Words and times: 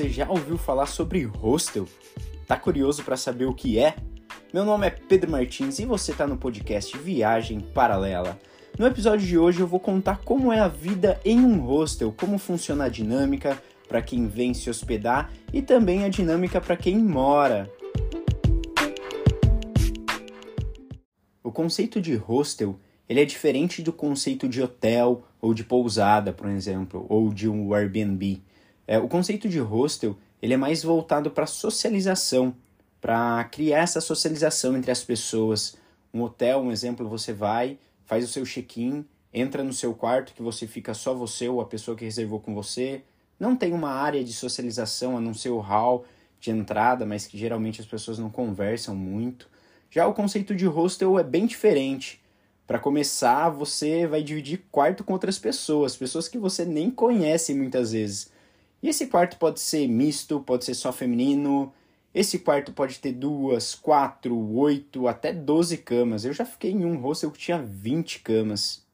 você 0.00 0.08
já 0.08 0.26
ouviu 0.30 0.56
falar 0.56 0.86
sobre 0.86 1.24
hostel? 1.24 1.86
Tá 2.46 2.56
curioso 2.56 3.04
para 3.04 3.18
saber 3.18 3.44
o 3.44 3.52
que 3.52 3.78
é? 3.78 3.96
Meu 4.50 4.64
nome 4.64 4.86
é 4.86 4.90
Pedro 4.90 5.30
Martins 5.30 5.78
e 5.78 5.84
você 5.84 6.12
está 6.12 6.26
no 6.26 6.38
podcast 6.38 6.96
Viagem 6.96 7.60
Paralela. 7.60 8.40
No 8.78 8.86
episódio 8.86 9.26
de 9.26 9.36
hoje 9.36 9.60
eu 9.60 9.66
vou 9.66 9.78
contar 9.78 10.22
como 10.24 10.50
é 10.50 10.58
a 10.58 10.68
vida 10.68 11.20
em 11.22 11.38
um 11.40 11.60
hostel, 11.60 12.14
como 12.16 12.38
funciona 12.38 12.84
a 12.84 12.88
dinâmica 12.88 13.62
para 13.86 14.00
quem 14.00 14.26
vem 14.26 14.54
se 14.54 14.70
hospedar 14.70 15.30
e 15.52 15.60
também 15.60 16.02
a 16.02 16.08
dinâmica 16.08 16.62
para 16.62 16.78
quem 16.78 16.96
mora. 16.96 17.70
O 21.44 21.52
conceito 21.52 22.00
de 22.00 22.14
hostel 22.14 22.80
ele 23.06 23.20
é 23.20 23.24
diferente 23.26 23.82
do 23.82 23.92
conceito 23.92 24.48
de 24.48 24.62
hotel 24.62 25.24
ou 25.42 25.52
de 25.52 25.62
pousada, 25.62 26.32
por 26.32 26.48
exemplo, 26.48 27.04
ou 27.06 27.34
de 27.34 27.50
um 27.50 27.74
Airbnb. 27.74 28.42
É, 28.90 28.98
o 28.98 29.06
conceito 29.06 29.48
de 29.48 29.60
hostel 29.60 30.16
ele 30.42 30.52
é 30.52 30.56
mais 30.56 30.82
voltado 30.82 31.30
para 31.30 31.46
socialização, 31.46 32.52
para 33.00 33.44
criar 33.44 33.82
essa 33.82 34.00
socialização 34.00 34.76
entre 34.76 34.90
as 34.90 35.04
pessoas. 35.04 35.76
Um 36.12 36.22
hotel, 36.22 36.58
um 36.58 36.72
exemplo, 36.72 37.08
você 37.08 37.32
vai, 37.32 37.78
faz 38.04 38.24
o 38.24 38.26
seu 38.26 38.44
check-in, 38.44 39.04
entra 39.32 39.62
no 39.62 39.72
seu 39.72 39.94
quarto 39.94 40.34
que 40.34 40.42
você 40.42 40.66
fica 40.66 40.92
só 40.92 41.14
você 41.14 41.48
ou 41.48 41.60
a 41.60 41.66
pessoa 41.66 41.96
que 41.96 42.04
reservou 42.04 42.40
com 42.40 42.52
você. 42.52 43.04
Não 43.38 43.54
tem 43.54 43.72
uma 43.72 43.92
área 43.92 44.24
de 44.24 44.32
socialização 44.32 45.16
a 45.16 45.20
não 45.20 45.34
ser 45.34 45.50
o 45.50 45.60
hall 45.60 46.04
de 46.40 46.50
entrada, 46.50 47.06
mas 47.06 47.28
que 47.28 47.38
geralmente 47.38 47.80
as 47.80 47.86
pessoas 47.86 48.18
não 48.18 48.28
conversam 48.28 48.96
muito. 48.96 49.48
Já 49.88 50.04
o 50.08 50.14
conceito 50.14 50.52
de 50.52 50.66
hostel 50.66 51.16
é 51.16 51.22
bem 51.22 51.46
diferente. 51.46 52.20
Para 52.66 52.80
começar, 52.80 53.50
você 53.50 54.08
vai 54.08 54.20
dividir 54.20 54.64
quarto 54.72 55.04
com 55.04 55.12
outras 55.12 55.38
pessoas, 55.38 55.94
pessoas 55.94 56.26
que 56.26 56.38
você 56.38 56.64
nem 56.64 56.90
conhece 56.90 57.54
muitas 57.54 57.92
vezes. 57.92 58.39
E 58.82 58.88
esse 58.88 59.06
quarto 59.06 59.36
pode 59.36 59.60
ser 59.60 59.86
misto, 59.86 60.40
pode 60.40 60.64
ser 60.64 60.74
só 60.74 60.92
feminino. 60.92 61.72
Esse 62.14 62.38
quarto 62.38 62.72
pode 62.72 62.98
ter 62.98 63.12
duas, 63.12 63.74
quatro, 63.74 64.36
oito, 64.56 65.06
até 65.06 65.32
doze 65.32 65.76
camas. 65.76 66.24
Eu 66.24 66.32
já 66.32 66.44
fiquei 66.44 66.72
em 66.72 66.84
um 66.84 66.96
hostel 66.96 67.30
que 67.30 67.38
tinha 67.38 67.62
20 67.62 68.20
camas. 68.20 68.84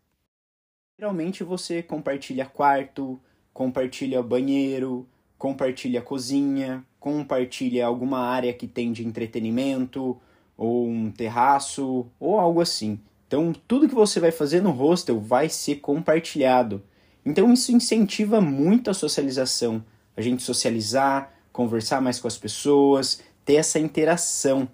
Geralmente 0.99 1.45
você 1.45 1.83
compartilha 1.83 2.47
quarto, 2.47 3.21
compartilha 3.53 4.23
banheiro, 4.23 5.07
compartilha 5.39 6.03
cozinha, 6.03 6.85
compartilha 6.99 7.87
alguma 7.87 8.19
área 8.19 8.53
que 8.53 8.67
tem 8.67 8.93
de 8.93 9.07
entretenimento, 9.07 10.21
ou 10.57 10.89
um 10.89 11.11
terraço, 11.11 12.07
ou 12.19 12.39
algo 12.39 12.61
assim. 12.61 12.99
Então, 13.27 13.53
tudo 13.67 13.89
que 13.89 13.95
você 13.95 14.21
vai 14.21 14.31
fazer 14.31 14.63
no 14.63 14.71
hostel 14.71 15.21
vai 15.21 15.49
ser 15.49 15.77
compartilhado. 15.77 16.83
Então 17.27 17.53
isso 17.53 17.73
incentiva 17.73 18.41
muito 18.41 18.89
a 18.89 18.95
socialização, 18.95 19.85
a 20.17 20.23
gente 20.23 20.45
socializar, 20.45 21.35
conversar 21.53 22.01
mais 22.01 22.21
com 22.21 22.29
as 22.29 22.39
pessoas, 22.39 23.21
ter 23.45 23.55
essa 23.55 23.81
interação. 23.81 24.69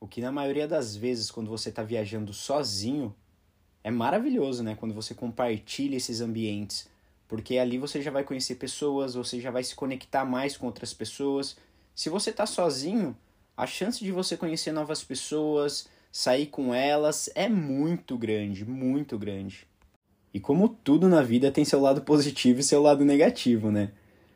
O 0.00 0.08
que 0.08 0.20
na 0.20 0.32
maioria 0.32 0.66
das 0.66 0.96
vezes, 0.96 1.30
quando 1.30 1.48
você 1.48 1.68
está 1.68 1.84
viajando 1.84 2.32
sozinho, 2.32 3.14
é 3.84 3.92
maravilhoso, 3.92 4.64
né? 4.64 4.74
Quando 4.74 4.92
você 4.92 5.14
compartilha 5.14 5.96
esses 5.96 6.20
ambientes. 6.20 6.88
Porque 7.28 7.58
ali 7.58 7.78
você 7.78 8.02
já 8.02 8.10
vai 8.10 8.24
conhecer 8.24 8.56
pessoas, 8.56 9.14
você 9.14 9.40
já 9.40 9.52
vai 9.52 9.62
se 9.62 9.76
conectar 9.76 10.24
mais 10.24 10.56
com 10.56 10.66
outras 10.66 10.92
pessoas. 10.92 11.56
Se 11.94 12.10
você 12.10 12.30
está 12.30 12.44
sozinho, 12.44 13.16
a 13.56 13.68
chance 13.68 14.02
de 14.02 14.10
você 14.10 14.36
conhecer 14.36 14.72
novas 14.72 15.04
pessoas, 15.04 15.86
sair 16.10 16.46
com 16.46 16.74
elas 16.74 17.30
é 17.36 17.48
muito 17.48 18.18
grande, 18.18 18.64
muito 18.64 19.16
grande. 19.16 19.66
E 20.34 20.40
como 20.40 20.68
tudo 20.68 21.08
na 21.08 21.22
vida 21.22 21.52
tem 21.52 21.64
seu 21.64 21.80
lado 21.80 22.02
positivo 22.02 22.58
e 22.58 22.64
seu 22.64 22.82
lado 22.82 23.04
negativo, 23.04 23.70
né? 23.70 23.92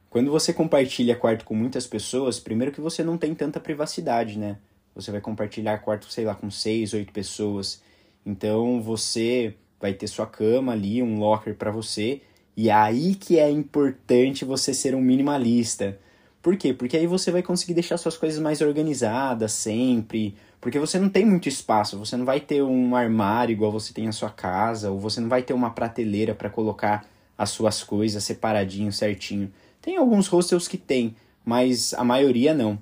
Quando 0.08 0.30
você 0.30 0.52
compartilha 0.52 1.16
quarto 1.16 1.44
com 1.44 1.56
muitas 1.56 1.88
pessoas, 1.88 2.38
primeiro 2.38 2.72
que 2.72 2.80
você 2.80 3.02
não 3.02 3.18
tem 3.18 3.34
tanta 3.34 3.58
privacidade, 3.58 4.38
né? 4.38 4.58
Você 4.94 5.10
vai 5.10 5.20
compartilhar 5.20 5.78
quarto, 5.78 6.10
sei 6.10 6.24
lá, 6.24 6.36
com 6.36 6.50
seis, 6.50 6.94
oito 6.94 7.12
pessoas. 7.12 7.82
Então 8.24 8.80
você 8.80 9.54
vai 9.80 9.92
ter 9.92 10.06
sua 10.06 10.26
cama 10.26 10.72
ali, 10.72 11.02
um 11.02 11.18
locker 11.18 11.56
para 11.56 11.72
você. 11.72 12.20
E 12.56 12.70
é 12.70 12.72
aí 12.72 13.16
que 13.16 13.38
é 13.38 13.50
importante 13.50 14.44
você 14.44 14.72
ser 14.72 14.94
um 14.94 15.00
minimalista. 15.00 15.98
Por 16.40 16.56
quê? 16.56 16.72
Porque 16.72 16.96
aí 16.96 17.06
você 17.06 17.32
vai 17.32 17.42
conseguir 17.42 17.74
deixar 17.74 17.98
suas 17.98 18.16
coisas 18.16 18.40
mais 18.40 18.60
organizadas 18.60 19.52
sempre. 19.52 20.36
Porque 20.60 20.78
você 20.78 20.98
não 20.98 21.08
tem 21.08 21.24
muito 21.24 21.48
espaço, 21.48 21.98
você 21.98 22.16
não 22.16 22.24
vai 22.24 22.40
ter 22.40 22.62
um 22.62 22.96
armário 22.96 23.52
igual 23.52 23.70
você 23.70 23.92
tem 23.92 24.06
na 24.06 24.12
sua 24.12 24.30
casa, 24.30 24.90
ou 24.90 24.98
você 24.98 25.20
não 25.20 25.28
vai 25.28 25.42
ter 25.42 25.52
uma 25.52 25.70
prateleira 25.70 26.34
para 26.34 26.50
colocar 26.50 27.06
as 27.36 27.50
suas 27.50 27.84
coisas 27.84 28.24
separadinho, 28.24 28.92
certinho. 28.92 29.52
Tem 29.80 29.96
alguns 29.96 30.26
hostels 30.26 30.66
que 30.66 30.76
tem, 30.76 31.14
mas 31.44 31.94
a 31.94 32.02
maioria 32.02 32.52
não. 32.52 32.78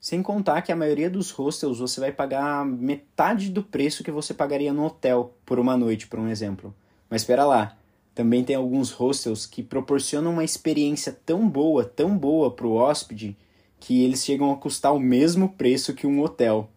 Sem 0.00 0.22
contar 0.22 0.62
que 0.62 0.72
a 0.72 0.76
maioria 0.76 1.08
dos 1.08 1.30
hostels 1.30 1.78
você 1.78 2.00
vai 2.00 2.10
pagar 2.10 2.64
metade 2.64 3.50
do 3.50 3.62
preço 3.62 4.02
que 4.02 4.10
você 4.10 4.32
pagaria 4.34 4.72
no 4.72 4.84
hotel 4.84 5.34
por 5.44 5.60
uma 5.60 5.76
noite, 5.76 6.08
por 6.08 6.18
um 6.18 6.28
exemplo. 6.28 6.74
Mas 7.08 7.22
espera 7.22 7.44
lá, 7.44 7.76
também 8.14 8.42
tem 8.42 8.56
alguns 8.56 8.90
hostels 8.90 9.46
que 9.46 9.62
proporcionam 9.62 10.32
uma 10.32 10.44
experiência 10.44 11.16
tão 11.24 11.48
boa, 11.48 11.84
tão 11.84 12.16
boa 12.16 12.50
para 12.50 12.66
o 12.66 12.74
hóspede, 12.74 13.36
que 13.78 14.02
eles 14.02 14.24
chegam 14.24 14.50
a 14.50 14.56
custar 14.56 14.94
o 14.94 14.98
mesmo 14.98 15.50
preço 15.50 15.94
que 15.94 16.06
um 16.06 16.20
hotel. 16.20 16.68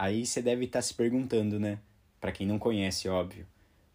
Aí 0.00 0.24
você 0.24 0.40
deve 0.40 0.66
estar 0.66 0.78
tá 0.78 0.82
se 0.82 0.94
perguntando, 0.94 1.58
né? 1.58 1.80
Para 2.20 2.30
quem 2.30 2.46
não 2.46 2.56
conhece, 2.56 3.08
óbvio. 3.08 3.44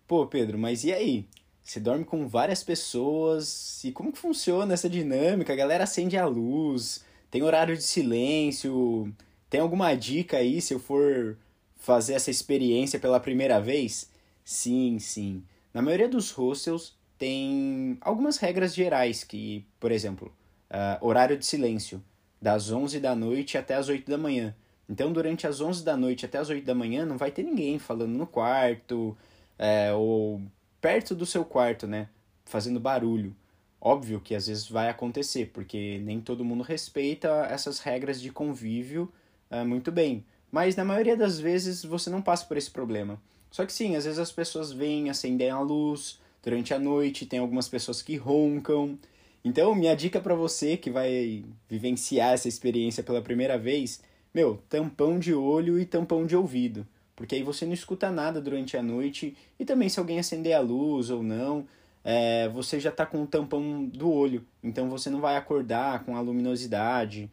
Pô, 0.05 0.27
Pedro, 0.27 0.59
mas 0.59 0.83
e 0.83 0.91
aí? 0.91 1.25
Você 1.63 1.79
dorme 1.79 2.03
com 2.03 2.27
várias 2.27 2.61
pessoas 2.61 3.81
e 3.85 3.91
como 3.93 4.11
que 4.11 4.17
funciona 4.17 4.73
essa 4.73 4.89
dinâmica? 4.89 5.53
A 5.53 5.55
galera 5.55 5.85
acende 5.85 6.17
a 6.17 6.25
luz, 6.25 7.05
tem 7.31 7.41
horário 7.41 7.77
de 7.77 7.83
silêncio. 7.83 9.15
Tem 9.49 9.61
alguma 9.61 9.95
dica 9.95 10.35
aí 10.35 10.59
se 10.59 10.73
eu 10.73 10.79
for 10.79 11.37
fazer 11.77 12.15
essa 12.15 12.29
experiência 12.29 12.99
pela 12.99 13.17
primeira 13.17 13.61
vez? 13.61 14.11
Sim, 14.43 14.99
sim. 14.99 15.41
Na 15.73 15.81
maioria 15.81 16.09
dos 16.09 16.31
hostels 16.31 16.97
tem 17.17 17.97
algumas 18.01 18.37
regras 18.39 18.75
gerais 18.75 19.23
que, 19.23 19.65
por 19.79 19.89
exemplo, 19.89 20.33
uh, 20.69 21.05
horário 21.05 21.37
de 21.37 21.45
silêncio, 21.45 22.03
das 22.41 22.69
11 22.73 22.99
da 22.99 23.15
noite 23.15 23.57
até 23.57 23.75
as 23.75 23.87
8 23.87 24.11
da 24.11 24.17
manhã. 24.17 24.53
Então, 24.89 25.11
durante 25.11 25.47
as 25.47 25.61
11 25.61 25.83
da 25.83 25.95
noite 25.95 26.25
até 26.25 26.37
as 26.37 26.49
8 26.49 26.65
da 26.65 26.75
manhã, 26.75 27.05
não 27.05 27.17
vai 27.17 27.31
ter 27.31 27.43
ninguém 27.43 27.79
falando 27.79 28.11
no 28.11 28.27
quarto 28.27 29.17
é, 29.57 29.93
ou 29.93 30.41
perto 30.81 31.15
do 31.15 31.25
seu 31.25 31.45
quarto, 31.45 31.87
né? 31.87 32.09
Fazendo 32.45 32.79
barulho. 32.79 33.35
Óbvio 33.79 34.19
que 34.19 34.35
às 34.35 34.47
vezes 34.47 34.67
vai 34.67 34.89
acontecer, 34.89 35.51
porque 35.53 35.99
nem 36.03 36.21
todo 36.21 36.45
mundo 36.45 36.63
respeita 36.63 37.27
essas 37.49 37.79
regras 37.79 38.21
de 38.21 38.31
convívio 38.31 39.11
é, 39.49 39.63
muito 39.63 39.91
bem. 39.91 40.25
Mas 40.51 40.75
na 40.75 40.85
maioria 40.85 41.17
das 41.17 41.39
vezes 41.39 41.83
você 41.83 42.09
não 42.09 42.21
passa 42.21 42.45
por 42.45 42.57
esse 42.57 42.69
problema. 42.69 43.19
Só 43.49 43.65
que 43.65 43.73
sim, 43.73 43.95
às 43.95 44.05
vezes 44.05 44.19
as 44.19 44.31
pessoas 44.31 44.71
vêm, 44.71 45.09
acendem 45.09 45.49
a 45.49 45.59
luz 45.59 46.19
durante 46.41 46.73
a 46.73 46.79
noite, 46.79 47.25
tem 47.25 47.39
algumas 47.39 47.69
pessoas 47.69 48.01
que 48.01 48.15
roncam. 48.15 48.97
Então, 49.43 49.75
minha 49.75 49.95
dica 49.95 50.19
para 50.19 50.35
você 50.35 50.77
que 50.77 50.89
vai 50.89 51.43
vivenciar 51.69 52.33
essa 52.33 52.47
experiência 52.47 53.03
pela 53.03 53.21
primeira 53.21 53.57
vez, 53.57 54.01
meu, 54.33 54.61
tampão 54.69 55.19
de 55.19 55.33
olho 55.33 55.79
e 55.79 55.85
tampão 55.85 56.25
de 56.25 56.35
ouvido, 56.35 56.87
porque 57.15 57.35
aí 57.35 57.43
você 57.43 57.65
não 57.65 57.73
escuta 57.73 58.09
nada 58.09 58.41
durante 58.41 58.75
a 58.75 58.83
noite 58.83 59.37
e 59.59 59.65
também 59.65 59.89
se 59.89 59.99
alguém 59.99 60.19
acender 60.19 60.53
a 60.53 60.59
luz 60.59 61.09
ou 61.09 61.21
não, 61.21 61.67
é, 62.03 62.49
você 62.49 62.79
já 62.79 62.89
está 62.89 63.05
com 63.05 63.23
o 63.23 63.27
tampão 63.27 63.85
do 63.85 64.11
olho, 64.11 64.45
então 64.63 64.89
você 64.89 65.09
não 65.09 65.21
vai 65.21 65.37
acordar 65.37 66.03
com 66.03 66.17
a 66.17 66.21
luminosidade. 66.21 67.31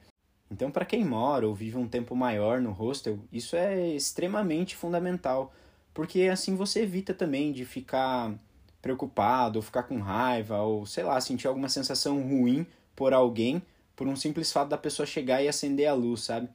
Então, 0.51 0.71
para 0.71 0.85
quem 0.85 1.05
mora 1.05 1.47
ou 1.47 1.55
vive 1.55 1.77
um 1.77 1.89
tempo 1.89 2.15
maior 2.15 2.61
no 2.61 2.73
hostel, 2.73 3.19
isso 3.33 3.57
é 3.57 3.89
extremamente 3.89 4.77
fundamental 4.77 5.53
porque 5.93 6.23
assim 6.23 6.55
você 6.55 6.83
evita 6.83 7.13
também 7.13 7.53
de 7.53 7.65
ficar 7.65 8.33
preocupado, 8.81 9.59
ou 9.59 9.63
ficar 9.63 9.83
com 9.83 9.99
raiva, 9.99 10.63
ou 10.63 10.87
sei 10.87 11.05
lá, 11.05 11.21
sentir 11.21 11.47
alguma 11.47 11.69
sensação 11.69 12.23
ruim 12.23 12.67
por 12.97 13.13
alguém, 13.13 13.63
por 13.95 14.07
um 14.07 14.17
simples 14.17 14.51
fato 14.51 14.69
da 14.69 14.79
pessoa 14.79 15.05
chegar 15.05 15.43
e 15.43 15.49
acender 15.49 15.87
a 15.87 15.93
luz, 15.93 16.23
sabe? 16.23 16.49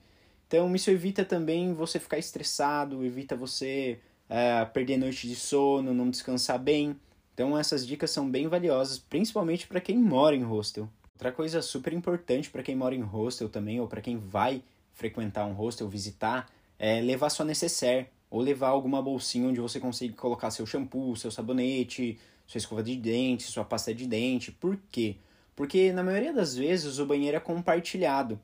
Então 0.48 0.74
isso 0.76 0.92
evita 0.92 1.26
também 1.26 1.74
você 1.74 2.00
ficar 2.00 2.18
estressado, 2.18 3.04
evita 3.04 3.36
você 3.36 4.00
é, 4.30 4.64
perder 4.66 4.98
noite 4.98 5.28
de 5.28 5.36
sono, 5.36 5.94
não 5.94 6.10
descansar 6.10 6.60
bem. 6.60 6.96
Então 7.34 7.58
essas 7.58 7.86
dicas 7.86 8.12
são 8.12 8.30
bem 8.30 8.48
valiosas, 8.48 8.98
principalmente 8.98 9.68
para 9.68 9.82
quem 9.82 9.98
mora 9.98 10.36
em 10.36 10.44
hostel. 10.44 10.90
Outra 11.14 11.32
coisa 11.32 11.62
super 11.62 11.94
importante 11.94 12.50
para 12.50 12.64
quem 12.64 12.76
mora 12.76 12.94
em 12.94 13.02
hostel 13.02 13.50
também, 13.50 13.80
ou 13.80 13.88
para 13.88 14.02
quem 14.02 14.18
vai 14.18 14.62
frequentar 14.94 15.46
um 15.46 15.54
hostel, 15.54 15.88
visitar, 15.90 16.50
é 16.78 17.02
levar 17.02 17.30
sua 17.30 17.46
necessaire 17.46 18.08
ou 18.30 18.42
levar 18.42 18.70
alguma 18.70 19.02
bolsinha 19.02 19.48
onde 19.48 19.62
você 19.62 19.80
consiga 19.80 20.16
colocar 20.16 20.52
seu 20.52 20.66
shampoo, 20.66 21.16
seu 21.16 21.32
sabonete, 21.32 22.20
sua 22.46 22.58
escova 22.58 22.84
de 22.84 22.96
dente, 22.96 23.44
sua 23.44 23.64
pasta 23.64 23.94
de 23.94 24.06
dente. 24.06 24.52
Por 24.52 24.78
quê? 24.92 25.18
Porque 25.56 25.92
na 25.94 26.04
maioria 26.04 26.34
das 26.34 26.56
vezes 26.56 27.00
o 27.00 27.06
banheiro 27.06 27.38
é 27.38 27.40
compartilhado 27.40 28.40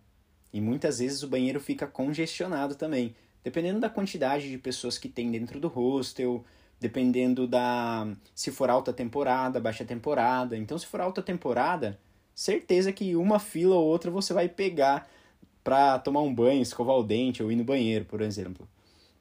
e 0.53 0.59
muitas 0.59 0.99
vezes 0.99 1.23
o 1.23 1.27
banheiro 1.27 1.59
fica 1.59 1.87
congestionado 1.87 2.75
também, 2.75 3.15
dependendo 3.43 3.79
da 3.79 3.89
quantidade 3.89 4.49
de 4.49 4.57
pessoas 4.57 4.97
que 4.97 5.07
tem 5.07 5.31
dentro 5.31 5.59
do 5.59 5.67
hostel, 5.67 6.43
dependendo 6.79 7.47
da 7.47 8.07
se 8.33 8.51
for 8.51 8.69
alta 8.69 8.91
temporada, 8.91 9.59
baixa 9.59 9.85
temporada. 9.85 10.57
Então, 10.57 10.77
se 10.77 10.85
for 10.87 10.99
alta 10.99 11.21
temporada, 11.21 11.99
certeza 12.33 12.91
que 12.91 13.15
uma 13.15 13.39
fila 13.39 13.75
ou 13.75 13.85
outra 13.85 14.09
você 14.09 14.33
vai 14.33 14.49
pegar 14.49 15.09
para 15.63 15.99
tomar 15.99 16.21
um 16.21 16.33
banho, 16.33 16.61
escovar 16.61 16.95
o 16.97 17.03
dente 17.03 17.43
ou 17.43 17.51
ir 17.51 17.55
no 17.55 17.63
banheiro, 17.63 18.05
por 18.05 18.21
exemplo. 18.21 18.67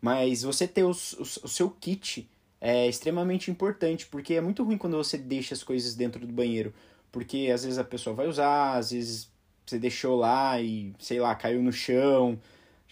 Mas 0.01 0.43
você 0.43 0.67
ter 0.67 0.85
o, 0.85 0.91
o, 0.91 1.23
o 1.23 1.49
seu 1.49 1.71
kit 1.71 2.29
é 2.61 2.89
extremamente 2.89 3.51
importante, 3.51 4.07
porque 4.07 4.35
é 4.35 4.41
muito 4.41 4.65
ruim 4.65 4.79
quando 4.79 4.97
você 4.97 5.19
deixa 5.19 5.55
as 5.55 5.63
coisas 5.63 5.95
dentro 5.95 6.27
do 6.27 6.33
banheiro, 6.33 6.73
porque 7.13 7.51
às 7.53 7.65
vezes 7.65 7.79
a 7.79 7.85
pessoa 7.85 8.17
vai 8.17 8.27
usar, 8.27 8.77
às 8.77 8.91
vezes 8.91 9.31
você 9.71 9.79
deixou 9.79 10.17
lá 10.17 10.61
e, 10.61 10.93
sei 10.99 11.21
lá, 11.21 11.35
caiu 11.35 11.63
no 11.63 11.73
chão. 11.73 12.39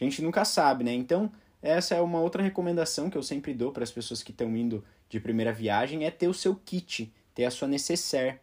A 0.01 0.05
gente 0.05 0.23
nunca 0.23 0.45
sabe, 0.45 0.85
né? 0.85 0.95
Então, 0.95 1.31
essa 1.61 1.95
é 1.95 2.01
uma 2.01 2.21
outra 2.21 2.43
recomendação 2.43 3.11
que 3.11 3.19
eu 3.19 3.23
sempre 3.23 3.53
dou 3.53 3.73
para 3.73 3.83
as 3.83 3.91
pessoas 3.91 4.23
que 4.23 4.31
estão 4.31 4.57
indo 4.57 4.85
de 5.09 5.19
primeira 5.19 5.53
viagem, 5.53 6.05
é 6.05 6.11
ter 6.11 6.29
o 6.29 6.35
seu 6.35 6.55
kit, 6.55 7.13
ter 7.35 7.45
a 7.45 7.51
sua 7.51 7.67
necessaire. 7.67 8.39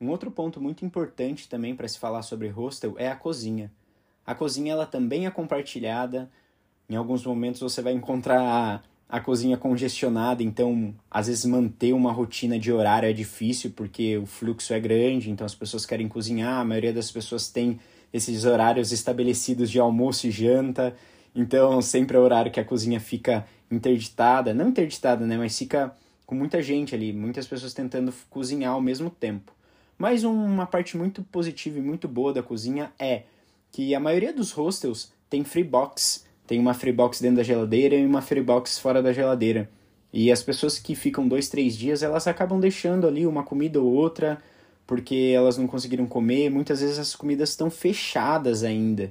Um 0.00 0.08
outro 0.08 0.30
ponto 0.30 0.60
muito 0.60 0.84
importante 0.84 1.48
também 1.48 1.76
para 1.76 1.86
se 1.86 1.98
falar 1.98 2.22
sobre 2.22 2.48
hostel 2.48 2.94
é 2.98 3.08
a 3.08 3.16
cozinha. 3.16 3.70
A 4.26 4.34
cozinha 4.34 4.72
ela 4.72 4.86
também 4.86 5.26
é 5.26 5.30
compartilhada. 5.30 6.30
Em 6.88 6.96
alguns 6.96 7.24
momentos 7.24 7.60
você 7.60 7.80
vai 7.82 7.92
encontrar 7.92 8.82
a, 9.12 9.20
cozinha 9.20 9.58
congestionada, 9.58 10.42
então 10.42 10.94
às 11.10 11.26
vezes 11.26 11.44
manter 11.44 11.92
uma 11.92 12.10
rotina 12.10 12.58
de 12.58 12.72
horário 12.72 13.06
é 13.06 13.12
difícil 13.12 13.70
porque 13.76 14.16
o 14.16 14.24
fluxo 14.24 14.72
é 14.72 14.80
grande, 14.80 15.30
então 15.30 15.44
as 15.44 15.54
pessoas 15.54 15.84
querem 15.84 16.08
cozinhar, 16.08 16.60
a 16.60 16.64
maioria 16.64 16.94
das 16.94 17.10
pessoas 17.10 17.48
tem 17.48 17.78
esses 18.10 18.46
horários 18.46 18.90
estabelecidos 18.90 19.70
de 19.70 19.78
almoço 19.78 20.26
e 20.26 20.30
janta. 20.30 20.96
Então, 21.34 21.80
sempre 21.80 22.16
é 22.16 22.20
o 22.20 22.22
horário 22.22 22.50
que 22.50 22.60
a 22.60 22.64
cozinha 22.64 23.00
fica 23.00 23.46
interditada, 23.70 24.54
não 24.54 24.68
interditada, 24.68 25.26
né, 25.26 25.36
mas 25.36 25.56
fica 25.58 25.94
com 26.24 26.34
muita 26.34 26.62
gente 26.62 26.94
ali, 26.94 27.12
muitas 27.12 27.46
pessoas 27.46 27.74
tentando 27.74 28.12
cozinhar 28.30 28.72
ao 28.72 28.80
mesmo 28.80 29.10
tempo. 29.10 29.52
Mas 29.98 30.24
uma 30.24 30.66
parte 30.66 30.96
muito 30.96 31.22
positiva 31.22 31.78
e 31.78 31.82
muito 31.82 32.08
boa 32.08 32.32
da 32.32 32.42
cozinha 32.42 32.90
é 32.98 33.24
que 33.70 33.94
a 33.94 34.00
maioria 34.00 34.32
dos 34.32 34.50
hostels 34.52 35.12
tem 35.28 35.44
free 35.44 35.64
box. 35.64 36.24
Tem 36.52 36.60
uma 36.60 36.74
free 36.74 36.92
box 36.92 37.22
dentro 37.22 37.38
da 37.38 37.42
geladeira 37.42 37.94
e 37.94 38.04
uma 38.04 38.20
free 38.20 38.42
box 38.42 38.78
fora 38.78 39.02
da 39.02 39.10
geladeira. 39.10 39.70
E 40.12 40.30
as 40.30 40.42
pessoas 40.42 40.78
que 40.78 40.94
ficam 40.94 41.26
dois, 41.26 41.48
três 41.48 41.74
dias, 41.74 42.02
elas 42.02 42.26
acabam 42.26 42.60
deixando 42.60 43.06
ali 43.06 43.26
uma 43.26 43.42
comida 43.42 43.80
ou 43.80 43.90
outra, 43.90 44.36
porque 44.86 45.32
elas 45.34 45.56
não 45.56 45.66
conseguiram 45.66 46.04
comer. 46.04 46.50
Muitas 46.50 46.82
vezes 46.82 46.98
as 46.98 47.16
comidas 47.16 47.48
estão 47.48 47.70
fechadas 47.70 48.64
ainda. 48.64 49.10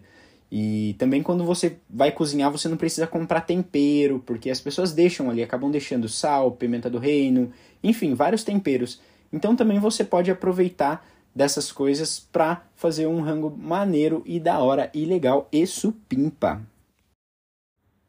E 0.52 0.96
também 1.00 1.24
quando 1.24 1.44
você 1.44 1.78
vai 1.90 2.12
cozinhar, 2.12 2.52
você 2.52 2.68
não 2.70 2.78
precisa 2.78 3.08
comprar 3.08 3.42
tempero, 3.42 4.22
porque 4.24 4.52
as 4.52 4.62
pessoas 4.62 4.94
deixam 4.94 5.28
ali, 5.28 5.42
acabam 5.42 5.72
deixando 5.72 6.08
sal, 6.08 6.52
pimenta 6.52 6.92
do 6.92 7.00
reino, 7.00 7.52
enfim, 7.84 8.14
vários 8.14 8.44
temperos. 8.44 9.02
Então 9.34 9.56
também 9.56 9.80
você 9.80 10.04
pode 10.04 10.30
aproveitar 10.30 11.04
dessas 11.34 11.72
coisas 11.72 12.20
para 12.20 12.62
fazer 12.76 13.08
um 13.08 13.20
rango 13.20 13.50
maneiro 13.50 14.22
e 14.28 14.40
da 14.40 14.60
hora 14.60 14.92
e 14.94 15.06
legal 15.06 15.50
e 15.52 15.66
supimpa. 15.66 16.62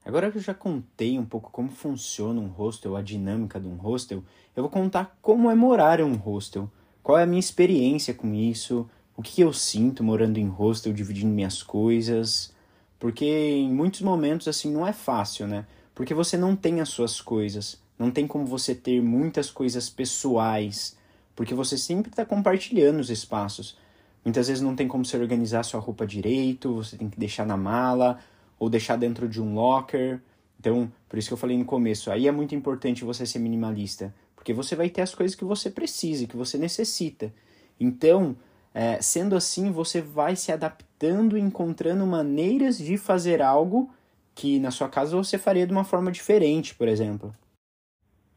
Agora 0.04 0.30
que 0.32 0.38
eu 0.38 0.42
já 0.42 0.52
contei 0.52 1.16
um 1.16 1.24
pouco 1.24 1.50
como 1.50 1.70
funciona 1.70 2.40
um 2.40 2.48
hostel, 2.48 2.96
a 2.96 3.02
dinâmica 3.02 3.60
de 3.60 3.68
um 3.68 3.76
hostel, 3.76 4.24
eu 4.54 4.62
vou 4.62 4.70
contar 4.70 5.16
como 5.22 5.48
é 5.48 5.54
morar 5.54 6.00
em 6.00 6.02
um 6.02 6.16
hostel, 6.16 6.68
qual 7.02 7.18
é 7.18 7.22
a 7.22 7.26
minha 7.26 7.38
experiência 7.38 8.12
com 8.12 8.34
isso, 8.34 8.88
o 9.16 9.22
que 9.22 9.40
eu 9.40 9.52
sinto 9.52 10.02
morando 10.02 10.38
em 10.38 10.48
hostel, 10.48 10.92
dividindo 10.92 11.32
minhas 11.32 11.62
coisas, 11.62 12.52
porque 12.98 13.24
em 13.24 13.72
muitos 13.72 14.00
momentos 14.00 14.48
assim 14.48 14.72
não 14.72 14.86
é 14.86 14.92
fácil, 14.92 15.46
né? 15.46 15.66
Porque 15.94 16.14
você 16.14 16.36
não 16.36 16.56
tem 16.56 16.80
as 16.80 16.88
suas 16.88 17.20
coisas, 17.20 17.80
não 17.96 18.10
tem 18.10 18.26
como 18.26 18.44
você 18.44 18.74
ter 18.74 19.00
muitas 19.00 19.52
coisas 19.52 19.88
pessoais, 19.88 20.96
porque 21.36 21.54
você 21.54 21.78
sempre 21.78 22.10
está 22.10 22.24
compartilhando 22.24 22.98
os 22.98 23.10
espaços. 23.10 23.76
Muitas 24.24 24.48
vezes 24.48 24.62
não 24.62 24.74
tem 24.74 24.88
como 24.88 25.04
você 25.04 25.16
organizar 25.16 25.62
sua 25.62 25.80
roupa 25.80 26.06
direito, 26.06 26.74
você 26.74 26.96
tem 26.96 27.08
que 27.08 27.18
deixar 27.18 27.46
na 27.46 27.56
mala 27.56 28.18
ou 28.62 28.70
deixar 28.70 28.94
dentro 28.94 29.28
de 29.28 29.42
um 29.42 29.54
locker. 29.54 30.20
Então, 30.60 30.90
por 31.08 31.18
isso 31.18 31.26
que 31.26 31.34
eu 31.34 31.38
falei 31.38 31.58
no 31.58 31.64
começo, 31.64 32.12
aí 32.12 32.28
é 32.28 32.30
muito 32.30 32.54
importante 32.54 33.04
você 33.04 33.26
ser 33.26 33.40
minimalista, 33.40 34.14
porque 34.36 34.52
você 34.52 34.76
vai 34.76 34.88
ter 34.88 35.00
as 35.00 35.12
coisas 35.12 35.34
que 35.34 35.44
você 35.44 35.68
precisa, 35.68 36.28
que 36.28 36.36
você 36.36 36.56
necessita. 36.56 37.34
Então, 37.80 38.36
é, 38.72 39.02
sendo 39.02 39.34
assim, 39.34 39.72
você 39.72 40.00
vai 40.00 40.36
se 40.36 40.52
adaptando 40.52 41.36
e 41.36 41.40
encontrando 41.40 42.06
maneiras 42.06 42.78
de 42.78 42.96
fazer 42.96 43.42
algo 43.42 43.90
que 44.32 44.60
na 44.60 44.70
sua 44.70 44.88
casa 44.88 45.16
você 45.16 45.36
faria 45.36 45.66
de 45.66 45.72
uma 45.72 45.82
forma 45.82 46.12
diferente, 46.12 46.72
por 46.74 46.86
exemplo. 46.86 47.34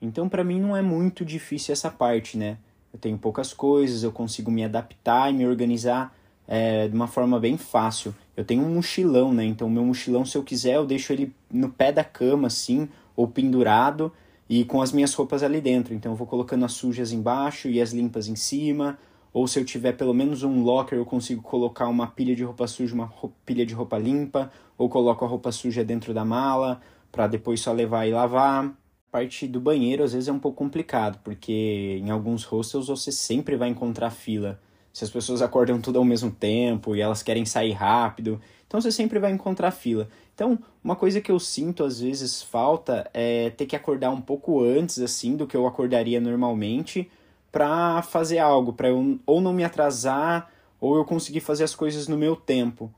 Então, 0.02 0.28
para 0.28 0.44
mim, 0.44 0.60
não 0.60 0.76
é 0.76 0.82
muito 0.82 1.24
difícil 1.24 1.72
essa 1.72 1.92
parte, 1.92 2.36
né? 2.36 2.58
eu 2.96 3.00
tenho 3.00 3.18
poucas 3.18 3.54
coisas, 3.54 4.04
eu 4.04 4.12
consigo 4.12 4.50
me 4.50 4.64
adaptar 4.64 5.30
e 5.30 5.34
me 5.34 5.46
organizar 5.46 6.16
é, 6.48 6.88
de 6.88 6.96
uma 6.96 7.08
forma 7.08 7.38
bem 7.38 7.58
fácil. 7.58 8.16
Eu 8.36 8.44
tenho 8.44 8.64
um 8.64 8.74
mochilão, 8.76 9.34
né? 9.34 9.46
Então, 9.46 9.70
meu 9.70 9.84
mochilão, 9.84 10.26
se 10.26 10.38
eu 10.38 10.44
quiser, 10.44 10.76
eu 10.76 10.86
deixo 10.86 11.14
ele 11.14 11.34
no 11.52 11.70
pé 11.70 11.92
da 11.92 12.04
cama, 12.04 12.48
assim, 12.48 12.90
ou 13.16 13.28
pendurado, 13.28 14.12
e 14.50 14.66
com 14.66 14.82
as 14.82 14.92
minhas 14.92 15.14
roupas 15.14 15.42
ali 15.44 15.62
dentro. 15.62 15.94
Então, 15.94 16.12
eu 16.12 16.16
vou 16.16 16.28
colocando 16.28 16.66
as 16.66 16.74
sujas 16.74 17.12
embaixo 17.12 17.70
e 17.70 17.82
as 17.82 17.92
limpas 17.92 18.28
em 18.28 18.36
cima. 18.36 18.98
Ou 19.34 19.48
se 19.48 19.60
eu 19.60 19.66
tiver 19.66 19.94
pelo 19.94 20.14
menos 20.14 20.44
um 20.44 20.64
locker, 20.64 20.98
eu 20.98 21.06
consigo 21.06 21.42
colocar 21.42 21.88
uma 21.88 22.08
pilha 22.08 22.36
de 22.36 22.44
roupa 22.44 22.68
suja, 22.68 22.94
uma 22.94 23.12
pilha 23.46 23.66
de 23.66 23.74
roupa 23.74 23.98
limpa, 23.98 24.52
ou 24.78 24.88
coloco 24.90 25.26
a 25.26 25.28
roupa 25.28 25.52
suja 25.52 25.84
dentro 25.84 26.14
da 26.14 26.24
mala 26.24 26.82
para 27.12 27.28
depois 27.28 27.62
só 27.62 27.72
levar 27.72 28.06
e 28.06 28.12
lavar 28.12 28.76
parte 29.16 29.48
do 29.48 29.62
banheiro 29.62 30.04
às 30.04 30.12
vezes 30.12 30.28
é 30.28 30.32
um 30.34 30.40
pouco 30.40 30.58
complicado, 30.58 31.22
porque 31.24 32.02
em 32.04 32.10
alguns 32.10 32.44
hostels 32.44 32.90
você 32.90 33.14
sempre 33.14 33.56
vai 33.56 33.70
encontrar 33.70 34.10
fila. 34.10 34.60
Se 34.96 35.04
as 35.04 35.10
pessoas 35.10 35.42
acordam 35.42 35.82
tudo 35.82 36.00
ao 36.00 36.06
mesmo 36.06 36.32
tempo 36.32 36.96
e 36.96 37.02
elas 37.02 37.22
querem 37.22 37.44
sair 37.44 37.74
rápido, 37.74 38.40
então 38.66 38.80
você 38.80 38.90
sempre 38.90 39.20
vai 39.20 39.30
encontrar 39.30 39.72
fila. 39.72 40.08
Então, 40.34 40.58
uma 40.82 40.96
coisa 40.96 41.20
que 41.20 41.30
eu 41.30 41.38
sinto 41.38 41.84
às 41.84 42.00
vezes 42.00 42.42
falta 42.42 43.06
é 43.14 43.50
ter 43.50 43.66
que 43.66 43.76
acordar 43.76 44.10
um 44.12 44.22
pouco 44.22 44.64
antes 44.64 45.00
assim 45.00 45.36
do 45.36 45.46
que 45.46 45.58
eu 45.58 45.68
acordaria 45.68 46.22
normalmente 46.22 47.12
para 47.52 48.02
fazer 48.04 48.40
algo, 48.40 48.72
para 48.72 48.88
eu 48.88 49.20
ou 49.26 49.42
não 49.42 49.52
me 49.52 49.66
atrasar 49.66 50.50
ou 50.80 50.96
eu 50.96 51.04
conseguir 51.04 51.42
fazer 51.42 51.66
as 51.66 51.76
coisas 51.76 52.08
no 52.08 52.18
meu 52.18 52.34
tempo. 52.34 52.90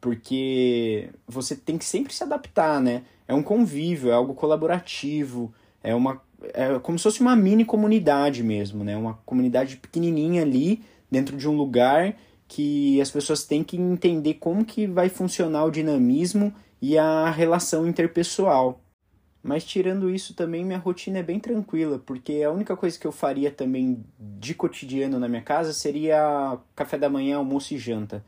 Porque 0.00 1.10
você 1.28 1.54
tem 1.54 1.76
que 1.76 1.84
sempre 1.84 2.14
se 2.14 2.24
adaptar, 2.24 2.80
né? 2.80 3.02
É 3.28 3.34
um 3.34 3.42
convívio, 3.42 4.10
é 4.10 4.14
algo 4.14 4.32
colaborativo 4.32 5.52
é 5.82 5.94
uma 5.94 6.20
é 6.54 6.78
como 6.80 6.98
se 6.98 7.04
fosse 7.04 7.20
uma 7.20 7.36
mini 7.36 7.64
comunidade 7.64 8.42
mesmo, 8.42 8.82
né? 8.82 8.96
Uma 8.96 9.14
comunidade 9.24 9.76
pequenininha 9.76 10.42
ali 10.42 10.82
dentro 11.12 11.36
de 11.36 11.46
um 11.46 11.54
lugar 11.54 12.16
que 12.48 12.98
as 13.02 13.10
pessoas 13.10 13.44
têm 13.44 13.62
que 13.62 13.76
entender 13.76 14.34
como 14.34 14.64
que 14.64 14.86
vai 14.86 15.10
funcionar 15.10 15.66
o 15.66 15.70
dinamismo 15.70 16.52
e 16.80 16.96
a 16.96 17.30
relação 17.30 17.86
interpessoal. 17.86 18.80
Mas 19.42 19.62
tirando 19.62 20.08
isso 20.08 20.34
também 20.34 20.64
minha 20.64 20.78
rotina 20.78 21.18
é 21.18 21.22
bem 21.22 21.38
tranquila, 21.38 21.98
porque 21.98 22.42
a 22.42 22.50
única 22.50 22.74
coisa 22.74 22.98
que 22.98 23.06
eu 23.06 23.12
faria 23.12 23.50
também 23.50 24.02
de 24.18 24.54
cotidiano 24.54 25.18
na 25.18 25.28
minha 25.28 25.42
casa 25.42 25.74
seria 25.74 26.58
café 26.74 26.96
da 26.96 27.10
manhã, 27.10 27.36
almoço 27.36 27.74
e 27.74 27.78
janta. 27.78 28.24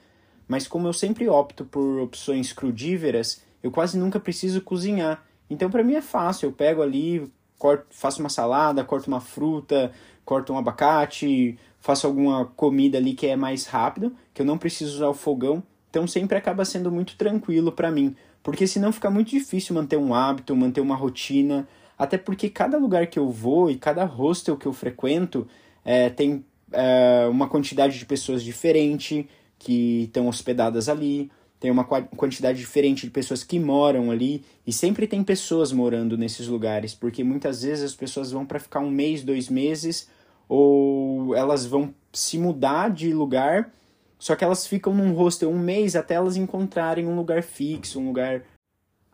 Mas 0.47 0.69
como 0.69 0.87
eu 0.87 0.93
sempre 0.93 1.27
opto 1.27 1.65
por 1.65 2.01
opções 2.01 2.53
crudíveras, 2.53 3.43
eu 3.63 3.71
quase 3.71 3.99
nunca 3.99 4.21
preciso 4.21 4.61
cozinhar. 4.61 5.25
Então 5.49 5.71
para 5.71 5.83
mim 5.83 5.95
é 5.95 6.03
fácil, 6.03 6.49
eu 6.49 6.53
pego 6.53 6.83
ali, 6.83 7.33
corto, 7.59 7.87
faço 7.91 8.21
uma 8.21 8.29
salada, 8.29 8.85
corto 8.85 9.09
uma 9.09 9.21
fruta, 9.21 9.93
corto 10.25 10.53
um 10.53 10.59
abacate, 10.59 11.59
faço 11.81 12.07
alguma 12.07 12.45
comida 12.45 12.99
ali 12.99 13.15
que 13.15 13.27
é 13.27 13.37
mais 13.37 13.67
rápido, 13.67 14.15
que 14.33 14.43
eu 14.43 14.47
não 14.47 14.59
preciso 14.59 14.97
usar 14.97 15.09
o 15.09 15.15
fogão. 15.15 15.63
Então 15.91 16.07
sempre 16.07 16.37
acaba 16.37 16.65
sendo 16.65 16.91
muito 16.91 17.17
tranquilo 17.17 17.71
para 17.71 17.91
mim, 17.91 18.17
porque 18.43 18.67
senão 18.67 18.91
fica 18.93 19.11
muito 19.11 19.31
difícil 19.31 19.75
manter 19.75 19.97
um 19.97 20.13
hábito, 20.13 20.57
manter 20.57 20.81
uma 20.81 20.97
rotina, 20.97 21.69
até 21.97 22.19
porque 22.19 22.51
cada 22.51 22.77
lugar 22.79 23.07
que 23.07 23.19
eu 23.19 23.31
vou 23.31 23.71
e 23.71 23.77
cada 23.77 24.05
hostel 24.05 24.57
que 24.57 24.67
eu 24.67 24.73
frequento 24.73 25.47
é, 25.85 26.11
tem 26.11 26.45
é, 26.73 27.27
uma 27.31 27.49
quantidade 27.49 27.99
de 27.99 28.05
pessoas 28.05 28.43
diferente 28.43 29.29
que 29.59 30.05
estão 30.05 30.27
hospedadas 30.27 30.89
ali 30.89 31.31
tem 31.65 31.71
uma 31.71 31.85
quantidade 31.85 32.59
diferente 32.59 33.07
de 33.07 33.11
pessoas 33.11 33.43
que 33.43 33.59
moram 33.59 34.11
ali 34.11 34.45
e 34.67 34.71
sempre 34.71 35.07
tem 35.07 35.25
pessoas 35.25 35.73
morando 35.73 36.15
nesses 36.15 36.47
lugares, 36.47 36.95
porque 36.95 37.25
muitas 37.25 37.63
vezes 37.63 37.83
as 37.83 37.95
pessoas 37.95 38.31
vão 38.31 38.45
para 38.45 38.61
ficar 38.61 38.81
um 38.81 38.91
mês, 38.91 39.25
dois 39.25 39.49
meses, 39.49 40.07
ou 40.47 41.35
elas 41.35 41.65
vão 41.65 41.95
se 42.13 42.37
mudar 42.37 42.91
de 42.91 43.15
lugar, 43.15 43.73
só 44.19 44.37
que 44.37 44.45
elas 44.45 44.67
ficam 44.67 44.95
num 44.95 45.15
hostel 45.15 45.49
um 45.49 45.59
mês 45.59 45.97
até 45.97 46.17
elas 46.17 46.37
encontrarem 46.37 47.07
um 47.07 47.17
lugar 47.17 47.43
fixo, 47.43 47.99
um 47.99 48.09
lugar 48.09 48.43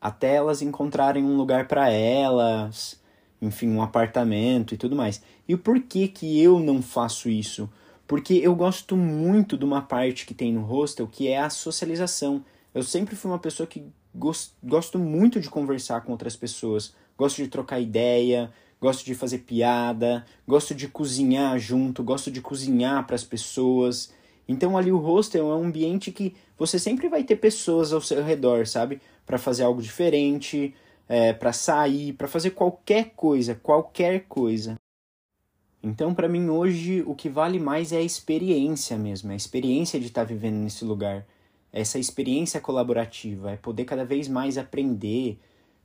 até 0.00 0.34
elas 0.34 0.60
encontrarem 0.60 1.22
um 1.22 1.36
lugar 1.36 1.68
para 1.68 1.88
elas, 1.88 3.00
enfim, 3.40 3.68
um 3.68 3.80
apartamento 3.80 4.74
e 4.74 4.76
tudo 4.76 4.96
mais. 4.96 5.22
E 5.46 5.54
o 5.54 5.58
porquê 5.58 6.08
que 6.08 6.42
eu 6.42 6.58
não 6.58 6.82
faço 6.82 7.30
isso? 7.30 7.70
Porque 8.10 8.34
eu 8.34 8.56
gosto 8.56 8.96
muito 8.96 9.56
de 9.56 9.64
uma 9.64 9.80
parte 9.80 10.26
que 10.26 10.34
tem 10.34 10.52
no 10.52 10.62
hostel, 10.62 11.06
que 11.06 11.28
é 11.28 11.38
a 11.38 11.48
socialização. 11.48 12.44
Eu 12.74 12.82
sempre 12.82 13.14
fui 13.14 13.30
uma 13.30 13.38
pessoa 13.38 13.68
que 13.68 13.84
gost, 14.12 14.50
gosto 14.60 14.98
muito 14.98 15.38
de 15.38 15.48
conversar 15.48 16.00
com 16.00 16.10
outras 16.10 16.34
pessoas, 16.34 16.92
gosto 17.16 17.36
de 17.36 17.46
trocar 17.46 17.78
ideia, 17.78 18.50
gosto 18.80 19.04
de 19.04 19.14
fazer 19.14 19.38
piada, 19.38 20.26
gosto 20.44 20.74
de 20.74 20.88
cozinhar 20.88 21.56
junto, 21.60 22.02
gosto 22.02 22.32
de 22.32 22.40
cozinhar 22.40 23.06
para 23.06 23.14
as 23.14 23.22
pessoas. 23.22 24.12
Então 24.48 24.76
ali 24.76 24.90
o 24.90 24.98
hostel 24.98 25.48
é 25.48 25.54
um 25.54 25.66
ambiente 25.66 26.10
que 26.10 26.34
você 26.58 26.80
sempre 26.80 27.08
vai 27.08 27.22
ter 27.22 27.36
pessoas 27.36 27.92
ao 27.92 28.00
seu 28.00 28.24
redor, 28.24 28.66
sabe? 28.66 29.00
Para 29.24 29.38
fazer 29.38 29.62
algo 29.62 29.80
diferente, 29.80 30.74
é, 31.08 31.32
para 31.32 31.52
sair, 31.52 32.14
para 32.14 32.26
fazer 32.26 32.50
qualquer 32.50 33.12
coisa, 33.14 33.54
qualquer 33.54 34.24
coisa. 34.28 34.74
Então, 35.82 36.14
para 36.14 36.28
mim 36.28 36.48
hoje 36.48 37.02
o 37.06 37.14
que 37.14 37.28
vale 37.28 37.58
mais 37.58 37.92
é 37.92 37.96
a 37.96 38.02
experiência 38.02 38.98
mesmo, 38.98 39.32
a 39.32 39.36
experiência 39.36 39.98
de 39.98 40.06
estar 40.06 40.22
tá 40.22 40.26
vivendo 40.26 40.56
nesse 40.56 40.84
lugar, 40.84 41.26
essa 41.72 41.98
experiência 41.98 42.60
colaborativa, 42.60 43.52
é 43.52 43.56
poder 43.56 43.84
cada 43.84 44.04
vez 44.04 44.28
mais 44.28 44.58
aprender, 44.58 45.38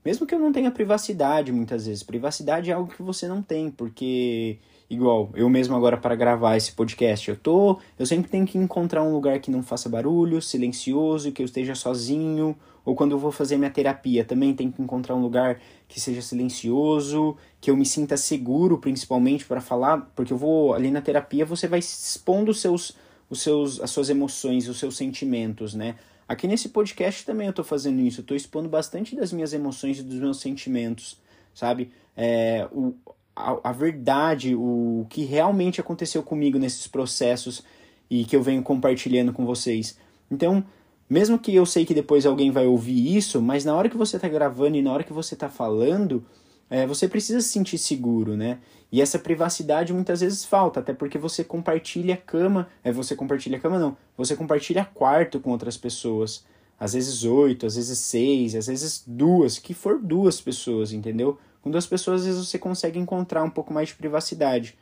mesmo 0.03 0.25
que 0.25 0.35
eu 0.35 0.39
não 0.39 0.51
tenha 0.51 0.69
privacidade 0.69 1.51
muitas 1.51 1.85
vezes. 1.87 2.03
Privacidade 2.03 2.69
é 2.69 2.73
algo 2.73 2.93
que 2.93 3.01
você 3.01 3.27
não 3.27 3.41
tem, 3.41 3.71
porque 3.71 4.57
igual 4.89 5.31
eu 5.33 5.49
mesmo 5.49 5.75
agora 5.75 5.97
para 5.97 6.15
gravar 6.15 6.57
esse 6.57 6.73
podcast, 6.73 7.29
eu 7.29 7.37
tô, 7.37 7.79
eu 7.97 8.05
sempre 8.05 8.29
tenho 8.29 8.45
que 8.45 8.57
encontrar 8.57 9.01
um 9.01 9.13
lugar 9.13 9.39
que 9.39 9.49
não 9.49 9.63
faça 9.63 9.87
barulho, 9.87 10.41
silencioso, 10.41 11.31
que 11.31 11.41
eu 11.41 11.45
esteja 11.45 11.73
sozinho, 11.73 12.55
ou 12.85 12.95
quando 12.95 13.11
eu 13.11 13.19
vou 13.19 13.31
fazer 13.31 13.57
minha 13.57 13.71
terapia, 13.71 14.23
também 14.23 14.53
tenho 14.53 14.71
que 14.71 14.81
encontrar 14.81 15.15
um 15.15 15.21
lugar 15.21 15.59
que 15.87 15.99
seja 15.99 16.21
silencioso, 16.21 17.35
que 17.59 17.71
eu 17.71 17.75
me 17.75 17.85
sinta 17.85 18.15
seguro, 18.15 18.77
principalmente 18.77 19.43
para 19.43 19.59
falar, 19.59 20.11
porque 20.15 20.31
eu 20.31 20.37
vou 20.37 20.73
ali 20.73 20.91
na 20.91 21.01
terapia, 21.01 21.45
você 21.45 21.67
vai 21.67 21.79
expondo 21.79 22.51
os 22.51 22.61
seus 22.61 22.95
os 23.27 23.41
seus 23.41 23.81
as 23.81 23.89
suas 23.89 24.09
emoções, 24.09 24.69
os 24.69 24.77
seus 24.77 24.95
sentimentos, 24.95 25.73
né? 25.73 25.95
Aqui 26.27 26.47
nesse 26.47 26.69
podcast 26.69 27.25
também 27.25 27.47
eu 27.47 27.51
estou 27.51 27.65
fazendo 27.65 27.99
isso, 28.01 28.21
eu 28.21 28.25
tô 28.25 28.35
expondo 28.35 28.69
bastante 28.69 29.15
das 29.15 29.33
minhas 29.33 29.51
emoções 29.53 29.99
e 29.99 30.03
dos 30.03 30.19
meus 30.19 30.39
sentimentos, 30.39 31.19
sabe? 31.53 31.91
É, 32.15 32.67
o, 32.71 32.95
a, 33.35 33.69
a 33.69 33.71
verdade, 33.71 34.55
o 34.55 35.05
que 35.09 35.25
realmente 35.25 35.81
aconteceu 35.81 36.23
comigo 36.23 36.57
nesses 36.57 36.87
processos 36.87 37.63
e 38.09 38.23
que 38.23 38.35
eu 38.35 38.41
venho 38.41 38.63
compartilhando 38.63 39.33
com 39.33 39.45
vocês. 39.45 39.97
Então, 40.31 40.63
mesmo 41.09 41.37
que 41.37 41.53
eu 41.53 41.65
sei 41.65 41.85
que 41.85 41.93
depois 41.93 42.25
alguém 42.25 42.51
vai 42.51 42.65
ouvir 42.65 43.15
isso, 43.15 43.41
mas 43.41 43.63
na 43.63 43.75
hora 43.75 43.89
que 43.89 43.97
você 43.97 44.15
está 44.15 44.27
gravando 44.27 44.75
e 44.77 44.81
na 44.81 44.91
hora 44.91 45.03
que 45.03 45.13
você 45.13 45.35
está 45.35 45.49
falando, 45.49 46.25
é, 46.69 46.87
você 46.87 47.07
precisa 47.07 47.41
se 47.41 47.49
sentir 47.49 47.77
seguro, 47.77 48.35
né? 48.35 48.59
E 48.91 49.01
essa 49.01 49.19
privacidade 49.19 49.93
muitas 49.93 50.21
vezes 50.21 50.45
falta, 50.45 50.79
até 50.79 50.93
porque 50.93 51.17
você 51.17 51.43
compartilha 51.43 52.17
cama. 52.17 52.67
É, 52.83 52.91
você 52.91 53.15
compartilha 53.15 53.59
cama, 53.59 53.77
não. 53.77 53.97
Você 54.17 54.35
compartilha 54.35 54.85
quarto 54.85 55.39
com 55.39 55.51
outras 55.51 55.77
pessoas. 55.77 56.45
Às 56.79 56.93
vezes 56.93 57.23
oito, 57.23 57.65
às 57.65 57.75
vezes 57.75 57.99
seis, 57.99 58.55
às 58.55 58.67
vezes 58.67 59.03
duas, 59.05 59.59
que 59.59 59.73
for 59.73 59.99
duas 59.99 60.41
pessoas, 60.41 60.91
entendeu? 60.91 61.37
Com 61.61 61.71
duas 61.71 61.85
pessoas, 61.85 62.21
às 62.21 62.27
vezes 62.27 62.47
você 62.47 62.59
consegue 62.59 62.99
encontrar 62.99 63.43
um 63.43 63.49
pouco 63.49 63.73
mais 63.73 63.89
de 63.89 63.95
privacidade. 63.95 64.77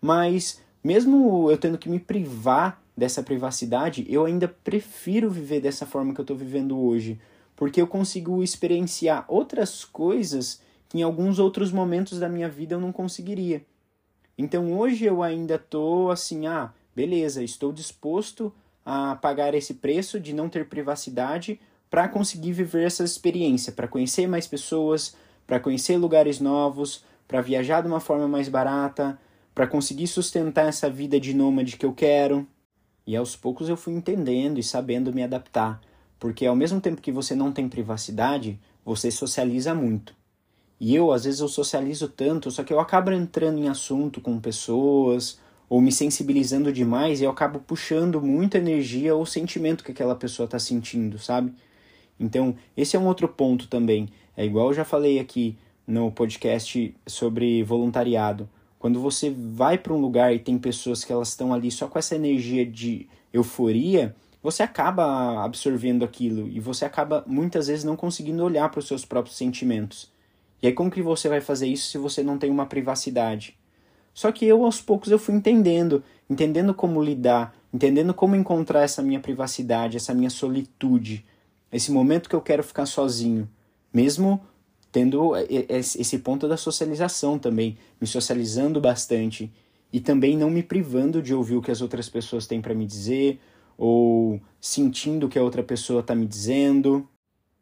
Mas, 0.00 0.60
mesmo 0.82 1.50
eu 1.50 1.56
tendo 1.56 1.78
que 1.78 1.88
me 1.88 1.98
privar 1.98 2.82
dessa 3.02 3.20
privacidade, 3.20 4.06
eu 4.08 4.24
ainda 4.24 4.46
prefiro 4.46 5.28
viver 5.28 5.60
dessa 5.60 5.84
forma 5.84 6.14
que 6.14 6.20
eu 6.20 6.22
estou 6.22 6.36
vivendo 6.36 6.80
hoje. 6.80 7.20
Porque 7.56 7.82
eu 7.82 7.86
consigo 7.88 8.44
experienciar 8.44 9.24
outras 9.26 9.84
coisas 9.84 10.62
que 10.88 10.98
em 10.98 11.02
alguns 11.02 11.40
outros 11.40 11.72
momentos 11.72 12.20
da 12.20 12.28
minha 12.28 12.48
vida 12.48 12.76
eu 12.76 12.80
não 12.80 12.92
conseguiria. 12.92 13.60
Então 14.38 14.72
hoje 14.78 15.04
eu 15.04 15.20
ainda 15.20 15.58
tô 15.58 16.10
assim, 16.12 16.46
ah, 16.46 16.72
beleza, 16.94 17.42
estou 17.42 17.72
disposto 17.72 18.52
a 18.86 19.16
pagar 19.16 19.52
esse 19.52 19.74
preço 19.74 20.20
de 20.20 20.32
não 20.32 20.48
ter 20.48 20.68
privacidade 20.68 21.58
para 21.90 22.06
conseguir 22.06 22.52
viver 22.52 22.86
essa 22.86 23.02
experiência, 23.02 23.72
para 23.72 23.88
conhecer 23.88 24.28
mais 24.28 24.46
pessoas, 24.46 25.16
para 25.44 25.58
conhecer 25.58 25.96
lugares 25.96 26.38
novos, 26.38 27.04
para 27.26 27.40
viajar 27.40 27.80
de 27.80 27.88
uma 27.88 28.00
forma 28.00 28.28
mais 28.28 28.48
barata, 28.48 29.18
para 29.52 29.66
conseguir 29.66 30.06
sustentar 30.06 30.68
essa 30.68 30.88
vida 30.88 31.18
de 31.18 31.34
nômade 31.34 31.76
que 31.76 31.84
eu 31.84 31.92
quero. 31.92 32.46
E 33.06 33.16
aos 33.16 33.34
poucos 33.34 33.68
eu 33.68 33.76
fui 33.76 33.94
entendendo 33.94 34.58
e 34.58 34.62
sabendo 34.62 35.12
me 35.12 35.22
adaptar, 35.22 35.80
porque 36.18 36.46
ao 36.46 36.54
mesmo 36.54 36.80
tempo 36.80 37.02
que 37.02 37.10
você 37.10 37.34
não 37.34 37.50
tem 37.52 37.68
privacidade, 37.68 38.58
você 38.84 39.10
socializa 39.10 39.74
muito. 39.74 40.14
E 40.78 40.94
eu, 40.96 41.12
às 41.12 41.24
vezes, 41.24 41.40
eu 41.40 41.48
socializo 41.48 42.08
tanto, 42.08 42.50
só 42.50 42.64
que 42.64 42.72
eu 42.72 42.80
acabo 42.80 43.12
entrando 43.12 43.58
em 43.58 43.68
assunto 43.68 44.20
com 44.20 44.40
pessoas, 44.40 45.38
ou 45.68 45.80
me 45.80 45.92
sensibilizando 45.92 46.72
demais, 46.72 47.20
e 47.20 47.24
eu 47.24 47.30
acabo 47.30 47.60
puxando 47.60 48.20
muita 48.20 48.58
energia 48.58 49.14
ou 49.14 49.24
sentimento 49.24 49.84
que 49.84 49.92
aquela 49.92 50.16
pessoa 50.16 50.44
está 50.44 50.58
sentindo, 50.58 51.18
sabe? 51.18 51.52
Então, 52.18 52.56
esse 52.76 52.96
é 52.96 52.98
um 52.98 53.06
outro 53.06 53.28
ponto 53.28 53.68
também. 53.68 54.08
É 54.36 54.44
igual 54.44 54.68
eu 54.68 54.74
já 54.74 54.84
falei 54.84 55.18
aqui 55.18 55.56
no 55.86 56.10
podcast 56.10 56.94
sobre 57.06 57.62
voluntariado. 57.62 58.48
Quando 58.82 58.98
você 58.98 59.30
vai 59.30 59.78
para 59.78 59.92
um 59.92 60.00
lugar 60.00 60.34
e 60.34 60.40
tem 60.40 60.58
pessoas 60.58 61.04
que 61.04 61.12
elas 61.12 61.28
estão 61.28 61.54
ali 61.54 61.70
só 61.70 61.86
com 61.86 62.00
essa 62.00 62.16
energia 62.16 62.66
de 62.66 63.08
euforia, 63.32 64.12
você 64.42 64.64
acaba 64.64 65.44
absorvendo 65.44 66.04
aquilo 66.04 66.48
e 66.48 66.58
você 66.58 66.84
acaba 66.84 67.22
muitas 67.24 67.68
vezes 67.68 67.84
não 67.84 67.94
conseguindo 67.94 68.42
olhar 68.42 68.68
para 68.72 68.80
os 68.80 68.88
seus 68.88 69.04
próprios 69.04 69.36
sentimentos. 69.36 70.10
E 70.60 70.66
aí 70.66 70.72
como 70.72 70.90
que 70.90 71.00
você 71.00 71.28
vai 71.28 71.40
fazer 71.40 71.68
isso 71.68 71.92
se 71.92 71.96
você 71.96 72.24
não 72.24 72.36
tem 72.36 72.50
uma 72.50 72.66
privacidade? 72.66 73.56
Só 74.12 74.32
que 74.32 74.44
eu 74.44 74.64
aos 74.64 74.80
poucos 74.80 75.12
eu 75.12 75.18
fui 75.20 75.36
entendendo, 75.36 76.02
entendendo 76.28 76.74
como 76.74 77.00
lidar, 77.00 77.54
entendendo 77.72 78.12
como 78.12 78.34
encontrar 78.34 78.82
essa 78.82 79.00
minha 79.00 79.20
privacidade, 79.20 79.96
essa 79.96 80.12
minha 80.12 80.28
solitude, 80.28 81.24
esse 81.70 81.92
momento 81.92 82.28
que 82.28 82.34
eu 82.34 82.42
quero 82.42 82.64
ficar 82.64 82.86
sozinho, 82.86 83.48
mesmo 83.94 84.40
tendo 84.92 85.32
esse 85.48 86.18
ponto 86.18 86.46
da 86.46 86.56
socialização 86.56 87.38
também, 87.38 87.78
me 87.98 88.06
socializando 88.06 88.78
bastante 88.78 89.50
e 89.90 89.98
também 89.98 90.36
não 90.36 90.50
me 90.50 90.62
privando 90.62 91.22
de 91.22 91.34
ouvir 91.34 91.56
o 91.56 91.62
que 91.62 91.70
as 91.70 91.80
outras 91.80 92.08
pessoas 92.08 92.46
têm 92.46 92.60
para 92.60 92.74
me 92.74 92.86
dizer 92.86 93.40
ou 93.76 94.38
sentindo 94.60 95.26
o 95.26 95.28
que 95.28 95.38
a 95.38 95.42
outra 95.42 95.62
pessoa 95.62 96.00
está 96.00 96.14
me 96.14 96.26
dizendo. 96.26 97.08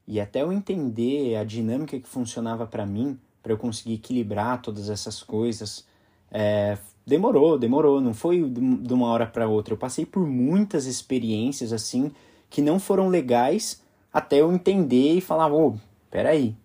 E 0.06 0.20
até 0.20 0.42
eu 0.42 0.52
entender 0.52 1.36
a 1.36 1.44
dinâmica 1.44 1.98
que 1.98 2.08
funcionava 2.08 2.66
para 2.66 2.84
mim, 2.84 3.16
para 3.40 3.52
eu 3.52 3.58
conseguir 3.58 3.94
equilibrar 3.94 4.60
todas 4.60 4.90
essas 4.90 5.22
coisas, 5.22 5.86
é, 6.32 6.76
demorou, 7.06 7.56
demorou. 7.56 8.00
Não 8.00 8.12
foi 8.12 8.42
de 8.42 8.92
uma 8.92 9.06
hora 9.06 9.26
para 9.26 9.48
outra. 9.48 9.72
Eu 9.74 9.78
passei 9.78 10.04
por 10.04 10.26
muitas 10.26 10.86
experiências 10.86 11.72
assim 11.72 12.10
que 12.48 12.60
não 12.60 12.80
foram 12.80 13.08
legais 13.08 13.82
até 14.12 14.40
eu 14.40 14.52
entender 14.52 15.14
e 15.14 15.20
falar: 15.20 15.52
ô, 15.52 15.68
oh, 15.68 15.74
peraí, 16.10 16.56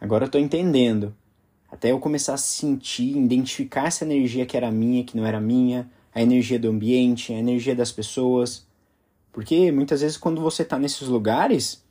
agora 0.00 0.24
eu 0.24 0.30
tô 0.30 0.38
entendendo. 0.38 1.14
Até 1.70 1.92
eu 1.92 2.00
começar 2.00 2.34
a 2.34 2.38
sentir, 2.38 3.16
identificar 3.16 3.86
essa 3.86 4.04
energia 4.04 4.44
que 4.44 4.56
era 4.56 4.70
minha, 4.72 5.04
que 5.04 5.16
não 5.16 5.24
era 5.24 5.40
minha, 5.40 5.88
a 6.12 6.20
energia 6.20 6.58
do 6.58 6.68
ambiente, 6.68 7.32
a 7.32 7.38
energia 7.38 7.74
das 7.74 7.92
pessoas. 7.92 8.66
Porque 9.32 9.70
muitas 9.70 10.00
vezes 10.00 10.16
quando 10.16 10.40
você 10.40 10.62
está 10.62 10.78
nesses 10.78 11.06
lugares, 11.06 11.84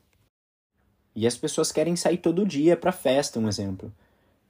e 1.16 1.26
as 1.26 1.38
pessoas 1.38 1.72
querem 1.72 1.96
sair 1.96 2.18
todo 2.18 2.46
dia 2.46 2.78
para 2.78 2.92
festa, 2.92 3.40
um 3.40 3.48
exemplo. 3.48 3.92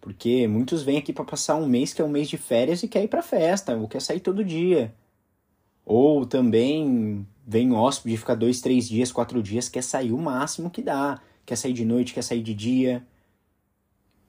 Porque 0.01 0.47
muitos 0.47 0.81
vêm 0.81 0.97
aqui 0.97 1.11
para 1.11 1.25
passar 1.25 1.55
um 1.55 1.67
mês 1.67 1.93
que 1.93 2.01
é 2.01 2.05
um 2.05 2.09
mês 2.09 2.29
de 2.29 2.37
férias 2.37 2.83
e 2.83 2.87
quer 2.87 3.03
ir 3.03 3.07
para 3.07 3.21
festa, 3.21 3.75
ou 3.75 3.87
quer 3.87 4.01
sair 4.01 4.19
todo 4.19 4.43
dia. 4.43 4.93
Ou 5.85 6.25
também 6.25 7.25
vem 7.45 7.73
hóspede, 7.73 8.17
fica 8.17 8.35
dois, 8.35 8.61
três 8.61 8.87
dias, 8.87 9.11
quatro 9.11 9.41
dias, 9.41 9.67
quer 9.67 9.83
sair 9.83 10.11
o 10.11 10.17
máximo 10.17 10.69
que 10.69 10.81
dá. 10.81 11.19
Quer 11.45 11.55
sair 11.55 11.73
de 11.73 11.83
noite, 11.83 12.13
quer 12.13 12.21
sair 12.21 12.43
de 12.43 12.53
dia. 12.53 13.03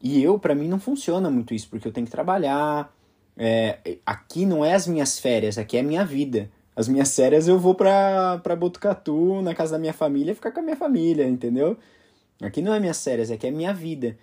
E 0.02 0.22
eu, 0.22 0.38
para 0.38 0.54
mim, 0.54 0.68
não 0.68 0.80
funciona 0.80 1.30
muito 1.30 1.52
isso, 1.54 1.68
porque 1.68 1.86
eu 1.86 1.92
tenho 1.92 2.06
que 2.06 2.12
trabalhar. 2.12 2.94
É, 3.36 3.98
aqui 4.04 4.46
não 4.46 4.64
é 4.64 4.74
as 4.74 4.86
minhas 4.86 5.18
férias, 5.18 5.58
aqui 5.58 5.76
é 5.76 5.80
a 5.80 5.84
minha 5.84 6.04
vida. 6.04 6.50
As 6.74 6.88
minhas 6.88 7.14
férias 7.14 7.48
eu 7.48 7.58
vou 7.58 7.74
pra, 7.74 8.38
pra 8.38 8.56
Botucatu, 8.56 9.42
na 9.42 9.54
casa 9.54 9.72
da 9.72 9.78
minha 9.78 9.92
família, 9.92 10.34
ficar 10.34 10.52
com 10.52 10.60
a 10.60 10.62
minha 10.62 10.76
família, 10.76 11.28
entendeu? 11.28 11.76
Aqui 12.40 12.62
não 12.62 12.72
é 12.72 12.80
minhas 12.80 13.02
férias, 13.02 13.30
aqui 13.30 13.46
é 13.46 13.50
minha 13.50 13.74
vida. 13.74 14.16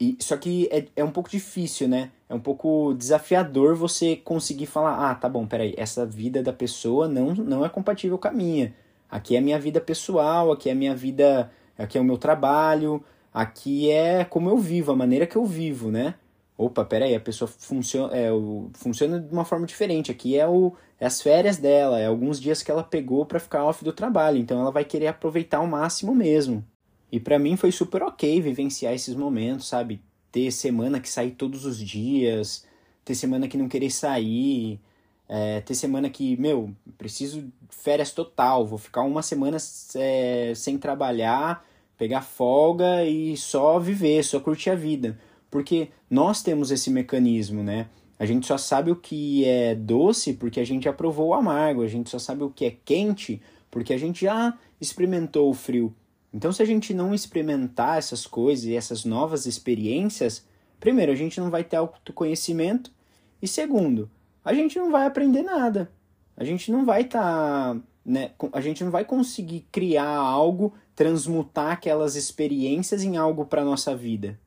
E, 0.00 0.16
só 0.18 0.36
que 0.36 0.68
é, 0.72 0.86
é 0.96 1.04
um 1.04 1.12
pouco 1.12 1.30
difícil, 1.30 1.86
né? 1.86 2.10
É 2.28 2.34
um 2.34 2.40
pouco 2.40 2.92
desafiador 2.94 3.76
você 3.76 4.16
conseguir 4.16 4.66
falar: 4.66 5.10
ah, 5.10 5.14
tá 5.14 5.28
bom, 5.28 5.46
peraí, 5.46 5.74
essa 5.76 6.04
vida 6.04 6.42
da 6.42 6.52
pessoa 6.52 7.06
não, 7.06 7.34
não 7.34 7.64
é 7.64 7.68
compatível 7.68 8.18
com 8.18 8.26
a 8.26 8.32
minha. 8.32 8.74
Aqui 9.08 9.36
é 9.36 9.38
a 9.38 9.42
minha 9.42 9.60
vida 9.60 9.80
pessoal, 9.80 10.50
aqui 10.50 10.68
é 10.68 10.72
a 10.72 10.74
minha 10.74 10.94
vida, 10.94 11.52
aqui 11.78 11.98
é 11.98 12.00
o 12.00 12.04
meu 12.04 12.18
trabalho, 12.18 13.04
aqui 13.32 13.90
é 13.90 14.24
como 14.24 14.48
eu 14.48 14.58
vivo, 14.58 14.92
a 14.92 14.96
maneira 14.96 15.26
que 15.26 15.36
eu 15.36 15.44
vivo, 15.44 15.90
né? 15.90 16.14
Opa, 16.56 16.84
peraí, 16.84 17.14
a 17.14 17.20
pessoa 17.20 17.48
funciona, 17.48 18.14
é, 18.16 18.28
funciona 18.74 19.18
de 19.18 19.32
uma 19.32 19.44
forma 19.44 19.66
diferente. 19.66 20.10
Aqui 20.10 20.38
é, 20.38 20.46
o, 20.46 20.74
é 21.00 21.06
as 21.06 21.20
férias 21.20 21.56
dela, 21.56 21.98
é 21.98 22.06
alguns 22.06 22.40
dias 22.40 22.62
que 22.62 22.70
ela 22.70 22.84
pegou 22.84 23.26
para 23.26 23.40
ficar 23.40 23.64
off 23.64 23.82
do 23.82 23.92
trabalho, 23.92 24.38
então 24.38 24.60
ela 24.60 24.70
vai 24.70 24.84
querer 24.84 25.08
aproveitar 25.08 25.58
ao 25.58 25.66
máximo 25.66 26.14
mesmo. 26.14 26.64
E 27.10 27.18
para 27.20 27.38
mim 27.38 27.56
foi 27.56 27.72
super 27.72 28.02
ok 28.02 28.40
vivenciar 28.40 28.94
esses 28.94 29.14
momentos, 29.14 29.68
sabe? 29.68 30.00
Ter 30.30 30.50
semana 30.50 31.00
que 31.00 31.08
sair 31.08 31.32
todos 31.32 31.66
os 31.66 31.78
dias, 31.78 32.64
ter 33.04 33.14
semana 33.14 33.48
que 33.48 33.58
não 33.58 33.68
querer 33.68 33.90
sair, 33.90 34.80
é, 35.28 35.60
ter 35.60 35.74
semana 35.74 36.08
que, 36.10 36.36
meu, 36.36 36.70
preciso 36.96 37.50
férias 37.70 38.12
total, 38.12 38.66
vou 38.66 38.78
ficar 38.78 39.02
uma 39.02 39.22
semana 39.22 39.56
é, 39.96 40.52
sem 40.54 40.78
trabalhar, 40.78 41.66
pegar 41.96 42.22
folga 42.22 43.04
e 43.04 43.36
só 43.36 43.78
viver, 43.78 44.24
só 44.24 44.40
curtir 44.40 44.70
a 44.70 44.74
vida. 44.74 45.18
Porque 45.50 45.88
nós 46.08 46.42
temos 46.42 46.70
esse 46.70 46.90
mecanismo, 46.90 47.62
né? 47.62 47.88
A 48.18 48.24
gente 48.24 48.46
só 48.46 48.56
sabe 48.56 48.90
o 48.90 48.96
que 48.96 49.44
é 49.44 49.74
doce 49.74 50.34
porque 50.34 50.60
a 50.60 50.64
gente 50.64 50.84
já 50.84 50.92
provou 50.92 51.28
o 51.28 51.34
amargo, 51.34 51.82
a 51.82 51.88
gente 51.88 52.08
só 52.08 52.18
sabe 52.18 52.44
o 52.44 52.50
que 52.50 52.64
é 52.64 52.76
quente 52.84 53.40
porque 53.70 53.92
a 53.92 53.98
gente 53.98 54.26
já 54.26 54.56
experimentou 54.80 55.50
o 55.50 55.54
frio. 55.54 55.94
Então, 56.32 56.52
se 56.52 56.62
a 56.62 56.64
gente 56.66 56.94
não 56.94 57.14
experimentar 57.14 57.98
essas 57.98 58.26
coisas 58.26 58.64
e 58.64 58.76
essas 58.76 59.04
novas 59.04 59.46
experiências, 59.46 60.46
primeiro, 60.78 61.10
a 61.10 61.14
gente 61.14 61.40
não 61.40 61.50
vai 61.50 61.64
ter 61.64 61.76
autoconhecimento, 61.76 62.92
e 63.40 63.48
segundo, 63.48 64.10
a 64.44 64.54
gente 64.54 64.78
não 64.78 64.90
vai 64.90 65.06
aprender 65.06 65.42
nada. 65.42 65.90
A 66.36 66.44
gente 66.44 66.70
não 66.70 66.84
vai 66.84 67.02
estar. 67.02 67.74
Tá, 67.74 67.80
né, 68.04 68.30
a 68.52 68.60
gente 68.60 68.84
não 68.84 68.90
vai 68.90 69.04
conseguir 69.04 69.66
criar 69.72 70.16
algo, 70.16 70.74
transmutar 70.94 71.72
aquelas 71.72 72.16
experiências 72.16 73.02
em 73.02 73.16
algo 73.16 73.46
para 73.46 73.64
nossa 73.64 73.96
vida. 73.96 74.38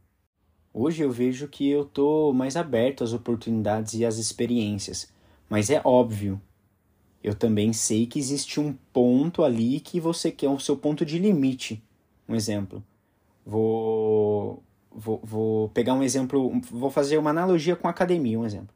Hoje 0.73 1.03
eu 1.03 1.11
vejo 1.11 1.47
que 1.47 1.69
eu 1.69 1.85
tô 1.85 2.33
mais 2.33 2.55
aberto 2.55 3.03
às 3.03 3.13
oportunidades 3.13 3.93
e 3.93 4.05
às 4.05 4.17
experiências, 4.17 5.11
mas 5.49 5.69
é 5.69 5.81
óbvio. 5.83 6.39
Eu 7.23 7.33
também 7.33 7.73
sei 7.73 8.05
que 8.05 8.19
existe 8.19 8.59
um 8.59 8.73
ponto 8.93 9.43
ali 9.43 9.79
que 9.79 9.99
você 9.99 10.31
quer 10.31 10.49
o 10.49 10.59
seu 10.59 10.77
ponto 10.77 11.05
de 11.05 11.17
limite. 11.17 11.81
Um 12.29 12.35
exemplo. 12.35 12.83
Vou, 13.45 14.61
vou, 14.91 15.19
vou 15.23 15.69
pegar 15.69 15.93
um 15.93 16.03
exemplo, 16.03 16.61
vou 16.69 16.91
fazer 16.91 17.17
uma 17.17 17.29
analogia 17.31 17.75
com 17.75 17.87
academia, 17.87 18.39
um 18.39 18.45
exemplo. 18.45 18.75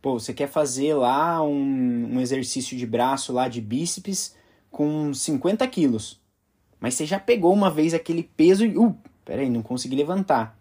Pô, 0.00 0.18
você 0.18 0.32
quer 0.32 0.48
fazer 0.48 0.94
lá 0.94 1.42
um, 1.42 2.14
um 2.14 2.20
exercício 2.20 2.76
de 2.76 2.86
braço 2.86 3.32
lá 3.32 3.48
de 3.48 3.60
bíceps 3.60 4.36
com 4.70 5.12
50 5.12 5.66
quilos. 5.66 6.22
Mas 6.84 6.92
você 6.92 7.06
já 7.06 7.18
pegou 7.18 7.50
uma 7.50 7.70
vez 7.70 7.94
aquele 7.94 8.22
peso 8.22 8.62
e. 8.62 8.76
Uh, 8.76 8.94
peraí, 9.24 9.48
não 9.48 9.62
consegui 9.62 9.96
levantar. 9.96 10.54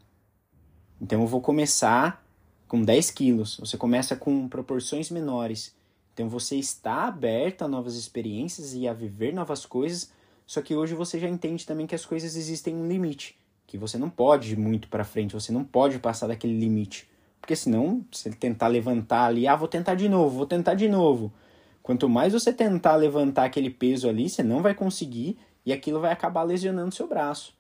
Então 1.02 1.20
eu 1.20 1.28
vou 1.28 1.42
começar 1.42 2.26
com 2.66 2.82
10 2.82 3.12
quilos. 3.12 3.58
Você 3.60 3.76
começa 3.76 4.16
com 4.16 4.48
proporções 4.48 5.12
menores. 5.12 5.76
Então 6.14 6.30
você 6.30 6.56
está 6.56 7.08
aberto 7.08 7.64
a 7.64 7.68
novas 7.68 7.98
experiências 7.98 8.74
e 8.74 8.88
a 8.88 8.94
viver 8.94 9.34
novas 9.34 9.66
coisas, 9.66 10.14
só 10.48 10.62
que 10.62 10.74
hoje 10.74 10.96
você 10.96 11.20
já 11.20 11.28
entende 11.28 11.66
também 11.66 11.86
que 11.86 11.94
as 11.94 12.06
coisas 12.06 12.38
existem 12.38 12.74
um 12.74 12.88
limite, 12.88 13.38
que 13.68 13.78
você 13.78 13.98
não 13.98 14.10
pode 14.10 14.54
ir 14.54 14.58
muito 14.58 14.88
para 14.88 15.04
frente, 15.04 15.34
você 15.34 15.52
não 15.52 15.66
pode 15.66 16.00
passar 16.00 16.28
daquele 16.28 16.58
limite. 16.58 17.06
Porque 17.42 17.54
senão, 17.54 18.06
se 18.14 18.30
ele 18.30 18.38
tentar 18.38 18.68
levantar 18.68 19.26
ali, 19.26 19.46
ah, 19.46 19.58
vou 19.58 19.68
tentar 19.68 19.96
de 19.96 20.08
novo, 20.08 20.38
vou 20.38 20.46
tentar 20.46 20.74
de 20.74 20.88
novo. 20.88 21.34
Quanto 21.82 22.08
mais 22.08 22.32
você 22.32 22.54
tentar 22.54 22.96
levantar 22.96 23.44
aquele 23.44 23.70
peso 23.70 24.08
ali, 24.08 24.30
você 24.30 24.42
não 24.42 24.62
vai 24.62 24.74
conseguir 24.74 25.38
e 25.66 25.72
aquilo 25.74 26.00
vai 26.00 26.12
acabar 26.12 26.44
lesionando 26.44 26.94
seu 26.94 27.08
braço. 27.08 27.56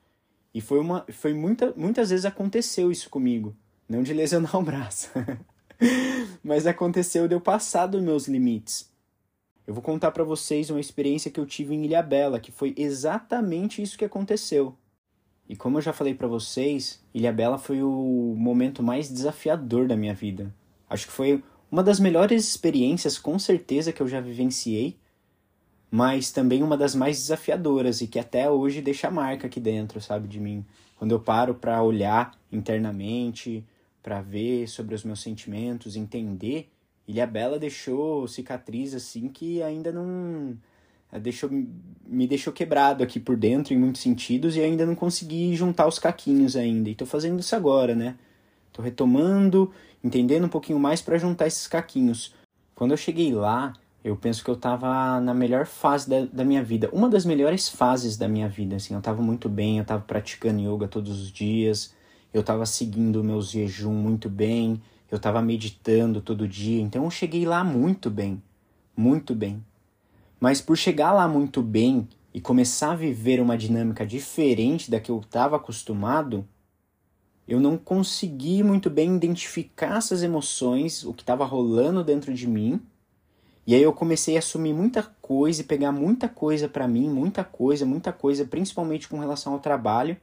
E 0.54 0.62
foi 0.62 0.80
uma 0.80 1.06
foi 1.12 1.34
muita, 1.34 1.74
muitas 1.76 2.10
vezes 2.10 2.26
aconteceu 2.26 2.92
isso 2.92 3.10
comigo, 3.10 3.56
não 3.88 4.04
de 4.04 4.14
lesionar 4.14 4.56
o 4.58 4.62
braço. 4.62 5.10
Mas 6.44 6.68
aconteceu 6.68 7.28
de 7.28 7.36
eu 7.36 7.42
passar 7.42 7.88
dos 7.88 8.02
meus 8.02 8.28
limites. 8.28 8.92
Eu 9.66 9.74
vou 9.74 9.82
contar 9.82 10.12
para 10.12 10.24
vocês 10.24 10.70
uma 10.70 10.80
experiência 10.80 11.32
que 11.32 11.40
eu 11.40 11.46
tive 11.46 11.74
em 11.74 11.86
Ilhabela, 11.86 12.40
que 12.40 12.52
foi 12.52 12.74
exatamente 12.78 13.82
isso 13.82 13.98
que 13.98 14.06
aconteceu. 14.06 14.76
E 15.48 15.56
como 15.56 15.78
eu 15.78 15.82
já 15.82 15.94
falei 15.94 16.14
para 16.14 16.28
vocês, 16.28 17.02
Ilhabela 17.14 17.58
foi 17.58 17.82
o 17.82 18.36
momento 18.38 18.84
mais 18.84 19.10
desafiador 19.10 19.88
da 19.88 19.96
minha 19.96 20.14
vida. 20.14 20.54
Acho 20.90 21.08
que 21.08 21.14
foi 21.14 21.44
uma 21.72 21.82
das 21.84 22.00
melhores 22.00 22.48
experiências, 22.48 23.18
com 23.18 23.40
certeza, 23.40 23.92
que 23.92 24.02
eu 24.02 24.08
já 24.08 24.22
vivenciei, 24.22 24.98
mas 25.94 26.32
também 26.32 26.64
uma 26.64 26.76
das 26.76 26.96
mais 26.96 27.20
desafiadoras 27.20 28.02
e 28.02 28.08
que 28.08 28.18
até 28.18 28.50
hoje 28.50 28.82
deixa 28.82 29.12
marca 29.12 29.46
aqui 29.46 29.60
dentro, 29.60 30.02
sabe, 30.02 30.28
de 30.28 30.40
mim. 30.40 30.66
Quando 30.98 31.12
eu 31.12 31.20
paro 31.20 31.54
para 31.54 31.84
olhar 31.84 32.32
internamente, 32.52 33.64
para 34.02 34.20
ver 34.20 34.68
sobre 34.68 34.96
os 34.96 35.04
meus 35.04 35.22
sentimentos, 35.22 35.96
entender, 35.96 36.68
Ilha 37.08 37.28
Bela 37.28 37.60
deixou 37.60 38.28
cicatriz 38.28 38.96
assim 38.96 39.28
que 39.28 39.62
ainda 39.62 39.92
não 39.92 40.58
eh, 41.12 41.20
deixou 41.20 41.48
me 41.52 42.26
deixou 42.26 42.52
quebrado 42.52 43.04
aqui 43.04 43.20
por 43.20 43.38
dentro 43.38 43.72
em 43.72 43.78
muitos 43.78 44.02
sentidos 44.02 44.56
e 44.56 44.62
ainda 44.62 44.88
não 44.88 44.96
consegui 44.96 45.56
juntar 45.56 45.88
os 45.88 46.00
caquinhos 46.00 46.56
ainda. 46.56 46.90
E 46.90 46.96
tô 46.96 47.06
fazendo 47.06 47.40
isso 47.40 47.56
agora, 47.56 47.94
né? 47.94 48.16
Tô 48.72 48.82
retomando, 48.82 49.72
entendendo 50.04 50.46
um 50.46 50.50
pouquinho 50.50 50.80
mais 50.80 51.04
para 51.04 51.20
juntar 51.20 51.46
esses 51.46 51.68
caquinhos. 51.68 52.34
Quando 52.74 52.92
eu 52.92 52.98
cheguei 52.98 53.32
lá, 53.32 53.74
eu 54.04 54.18
penso 54.18 54.44
que 54.44 54.50
eu 54.50 54.56
estava 54.56 55.22
na 55.22 55.34
melhor 55.34 55.66
fase 55.66 56.10
da, 56.10 56.26
da 56.26 56.44
minha 56.44 56.62
vida. 56.62 56.90
Uma 56.92 57.08
das 57.08 57.26
melhores 57.26 57.70
fases 57.70 58.18
da 58.18 58.28
minha 58.28 58.50
vida, 58.50 58.76
assim. 58.76 58.94
Eu 58.94 59.00
estava 59.00 59.22
muito 59.22 59.48
bem, 59.48 59.78
eu 59.78 59.84
estava 59.84 60.04
praticando 60.04 60.60
yoga 60.60 60.90
todos 60.90 61.22
os 61.22 61.32
dias, 61.32 61.94
eu 62.34 62.42
estava 62.42 62.66
seguindo 62.66 63.22
o 63.22 63.24
meu 63.24 63.42
jejum 63.42 63.94
muito 63.94 64.30
bem, 64.30 64.82
eu 65.10 65.16
estava 65.16 65.42
meditando 65.42 66.20
todo 66.22 66.48
dia. 66.48 66.82
Então 66.82 67.06
eu 67.06 67.10
cheguei 67.10 67.46
lá 67.46 67.64
muito 67.64 68.10
bem, 68.10 68.44
muito 68.96 69.34
bem. 69.34 69.64
Mas 70.38 70.60
por 70.60 70.78
chegar 70.78 71.14
lá 71.14 71.26
muito 71.26 71.62
bem 71.62 72.06
e 72.34 72.42
começar 72.42 72.92
a 72.92 72.96
viver 72.96 73.40
uma 73.40 73.58
dinâmica 73.58 74.06
diferente 74.06 74.92
da 74.92 75.00
que 75.00 75.12
eu 75.12 75.20
estava 75.20 75.56
acostumado, 75.56 76.46
eu 77.48 77.58
não 77.58 77.78
consegui 77.78 78.64
muito 78.64 78.90
bem 78.90 79.16
identificar 79.16 79.98
essas 79.98 80.24
emoções, 80.24 81.06
o 81.06 81.14
que 81.14 81.24
estava 81.24 81.46
rolando 81.46 82.04
dentro 82.04 82.34
de 82.34 82.46
mim 82.46 82.82
e 83.66 83.74
aí 83.74 83.82
eu 83.82 83.94
comecei 83.94 84.36
a 84.36 84.40
assumir 84.40 84.74
muita 84.74 85.04
coisa 85.22 85.62
e 85.62 85.64
pegar 85.64 85.92
muita 85.92 86.28
coisa 86.28 86.68
para 86.68 86.88
mim, 86.88 87.10
muita 87.10 87.44
coisa, 87.44 87.86
muita 87.86 88.12
coisa, 88.12 88.46
principalmente 88.46 89.08
com 89.08 89.20
relação 89.20 89.54
ao 89.54 89.60
trabalho, 89.60 90.18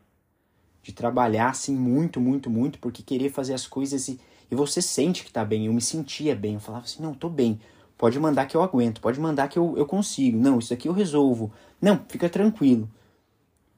de 0.83 0.93
trabalhar 0.93 1.51
assim 1.51 1.75
muito, 1.75 2.21
muito, 2.21 2.51
muito, 2.51 2.79
porque 2.79 3.03
querer 3.03 3.31
fazer 3.31 3.55
as 3.55 3.67
coisas 3.67 4.09
e, 4.09 4.21
e 4.51 4.55
você 4.55 4.83
sente 4.83 5.25
que 5.25 5.33
tá 5.33 5.45
bem. 5.45 5.67
Eu 5.67 5.73
me 5.73 5.81
sentia 5.81 6.35
bem, 6.35 6.55
eu 6.55 6.61
falava 6.61 6.85
assim: 6.85 7.03
"Não, 7.03 7.15
tô 7.15 7.29
bem. 7.29 7.61
Pode 7.97 8.19
mandar 8.19 8.47
que 8.47 8.57
eu 8.57 8.63
aguento, 8.63 9.01
pode 9.01 9.21
mandar 9.21 9.49
que 9.49 9.59
eu, 9.59 9.77
eu 9.77 9.87
consigo. 9.87 10.39
Não, 10.39 10.59
isso 10.59 10.73
aqui 10.73 10.89
eu 10.89 10.93
resolvo. 10.93 11.53
Não, 11.81 12.05
fica 12.09 12.29
tranquilo". 12.29 12.91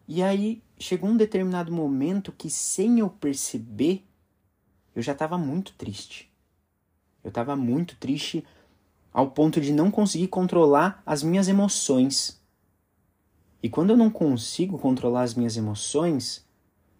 E 0.08 0.22
aí 0.22 0.62
chegou 0.78 1.08
um 1.08 1.16
determinado 1.16 1.72
momento 1.72 2.32
que 2.32 2.50
sem 2.50 2.98
eu 2.98 3.08
perceber, 3.08 4.04
eu 4.94 5.02
já 5.02 5.12
estava 5.12 5.38
muito 5.38 5.72
triste. 5.74 6.30
Eu 7.22 7.28
estava 7.28 7.54
muito 7.54 7.96
triste 7.96 8.44
ao 9.12 9.30
ponto 9.30 9.60
de 9.60 9.72
não 9.72 9.90
conseguir 9.90 10.28
controlar 10.28 11.02
as 11.04 11.22
minhas 11.22 11.48
emoções. 11.48 12.40
E 13.62 13.68
quando 13.68 13.90
eu 13.90 13.96
não 13.96 14.10
consigo 14.10 14.78
controlar 14.78 15.22
as 15.22 15.34
minhas 15.34 15.56
emoções, 15.56 16.44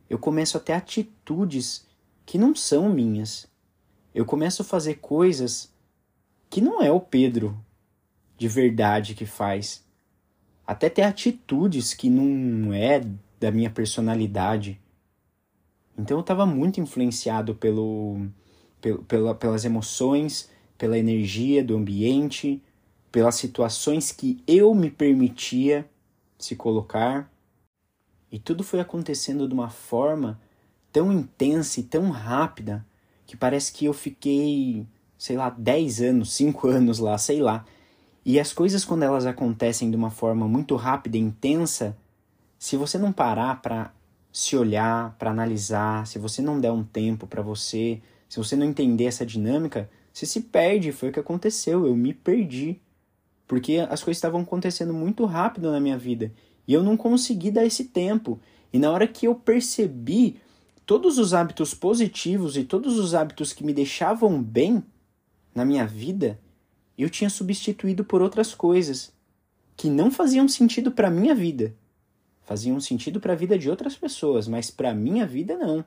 eu 0.09 0.18
começo 0.18 0.57
a 0.57 0.61
ter 0.61 0.75
atitudes 0.75 1.87
que 2.27 2.38
não 2.38 2.55
são 2.55 2.88
minhas. 2.90 3.48
Eu 4.14 4.25
começo 4.27 4.62
a 4.62 4.64
fazer 4.64 4.96
coisas 4.96 5.72
que 6.51 6.61
não 6.61 6.83
é 6.83 6.92
o 6.92 7.01
Pedro 7.01 7.59
de 8.37 8.46
verdade 8.46 9.14
que 9.14 9.25
faz. 9.25 9.83
Até 10.66 10.90
ter 10.90 11.03
atitudes 11.03 11.94
que 11.94 12.11
não 12.11 12.72
é 12.72 13.01
da 13.40 13.51
minha 13.51 13.70
personalidade. 13.70 14.81
Então 15.98 16.18
eu 16.18 16.20
estava 16.20 16.44
muito 16.44 16.81
influenciado 16.81 17.55
pelo, 17.55 18.27
pelo, 18.81 19.03
pela, 19.05 19.35
pelas 19.35 19.64
emoções 19.64 20.51
pela 20.77 20.99
energia 20.99 21.63
do 21.63 21.77
ambiente, 21.77 22.63
pelas 23.11 23.35
situações 23.35 24.11
que 24.11 24.43
eu 24.47 24.75
me 24.75 24.91
permitia 24.91 25.89
se 26.39 26.57
colocar. 26.57 27.31
E 28.31 28.39
tudo 28.39 28.65
foi 28.65 28.81
acontecendo 28.81 29.47
de 29.47 29.55
uma 29.55 29.69
forma 29.71 30.41
tão 30.93 31.13
intensa 31.13 31.81
e 31.81 31.83
tão 31.83 32.11
rápida 32.11 32.85
que 33.27 33.37
parece 33.37 33.73
que 33.73 33.85
eu 33.85 33.93
fiquei, 33.93 34.87
sei 35.17 35.37
lá, 35.37 35.51
10 35.51 36.01
anos, 36.01 36.33
5 36.33 36.69
anos 36.69 36.99
lá, 36.99 37.17
sei 37.19 37.41
lá. 37.41 37.65
E 38.25 38.39
as 38.39 38.53
coisas, 38.53 38.85
quando 38.85 39.03
elas 39.03 39.27
acontecem 39.27 39.91
de 39.91 39.97
uma 39.97 40.11
forma 40.11 40.47
muito 40.47 40.77
rápida 40.77 41.17
e 41.17 41.21
intensa, 41.21 41.97
se 42.59 42.77
você 42.77 42.97
não 42.97 43.13
parar 43.13 43.61
para 43.61 43.93
se 44.33 44.57
olhar, 44.57 45.15
para 45.19 45.31
analisar, 45.31 46.07
se 46.07 46.19
você 46.19 46.41
não 46.41 46.61
der 46.61 46.73
um 46.73 46.85
tempo 46.85 47.27
para 47.27 47.43
você, 47.43 48.01
se 48.29 48.39
você 48.39 48.57
não 48.57 48.65
entender 48.65 49.05
essa 49.05 49.27
dinâmica, 49.27 49.91
você 50.12 50.27
se 50.27 50.42
perde, 50.42 50.92
foi 50.92 51.09
o 51.09 51.12
que 51.12 51.20
aconteceu, 51.20 51.87
eu 51.87 51.96
me 51.96 52.12
perdi. 52.12 52.81
Porque 53.46 53.79
as 53.79 54.03
coisas 54.03 54.18
estavam 54.18 54.42
acontecendo 54.42 54.92
muito 54.92 55.25
rápido 55.25 55.70
na 55.70 55.81
minha 55.81 55.98
vida 55.98 56.33
e 56.66 56.72
eu 56.72 56.83
não 56.83 56.96
consegui 56.96 57.51
dar 57.51 57.64
esse 57.64 57.85
tempo. 57.85 58.40
E 58.72 58.79
na 58.79 58.90
hora 58.90 59.07
que 59.07 59.27
eu 59.27 59.35
percebi 59.35 60.37
todos 60.87 61.18
os 61.18 61.35
hábitos 61.35 61.75
positivos 61.75 62.57
e 62.57 62.64
todos 62.64 62.98
os 62.98 63.14
hábitos 63.14 63.53
que 63.53 63.64
me 63.64 63.72
deixavam 63.72 64.42
bem 64.42 64.83
na 65.55 65.64
minha 65.64 65.87
vida, 65.87 66.38
eu 66.96 67.11
tinha 67.11 67.31
substituído 67.31 68.05
por 68.05 68.22
outras 68.22 68.55
coisas 68.55 69.12
que 69.77 69.88
não 69.88 70.11
faziam 70.11 70.46
sentido 70.48 70.90
para 70.90 71.11
minha 71.11 71.35
vida. 71.35 71.75
Faziam 72.42 72.79
sentido 72.81 73.20
para 73.20 73.33
a 73.33 73.37
vida 73.37 73.59
de 73.59 73.70
outras 73.70 73.96
pessoas, 73.96 74.48
mas 74.48 74.70
para 74.70 74.94
minha 74.94 75.27
vida 75.27 75.57
não. 75.57 75.85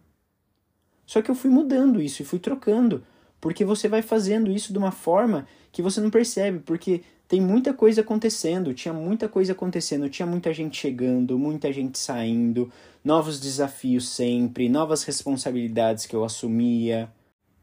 Só 1.06 1.22
que 1.22 1.30
eu 1.30 1.36
fui 1.36 1.50
mudando 1.50 2.02
isso 2.02 2.22
e 2.22 2.26
fui 2.26 2.40
trocando 2.40 3.04
porque 3.40 3.64
você 3.64 3.88
vai 3.88 4.02
fazendo 4.02 4.52
isso 4.52 4.72
de 4.72 4.80
uma 4.80 4.92
forma 4.92 5.48
que 5.72 5.82
você 5.82 6.00
não 6.02 6.10
percebe, 6.10 6.60
porque 6.60 7.02
tem 7.28 7.42
muita 7.42 7.74
coisa 7.74 8.02
acontecendo, 8.02 8.74
tinha 8.74 8.94
muita 8.94 9.28
coisa 9.28 9.54
acontecendo, 9.54 10.10
tinha 10.10 10.26
muita 10.26 10.54
gente 10.54 10.78
chegando, 10.78 11.40
muita 11.40 11.74
gente 11.74 11.98
saindo, 11.98 12.72
novos 13.04 13.40
desafios 13.40 14.08
sempre, 14.10 14.70
novas 14.70 15.04
responsabilidades 15.04 16.06
que 16.06 16.16
eu 16.16 16.24
assumia. 16.24 17.12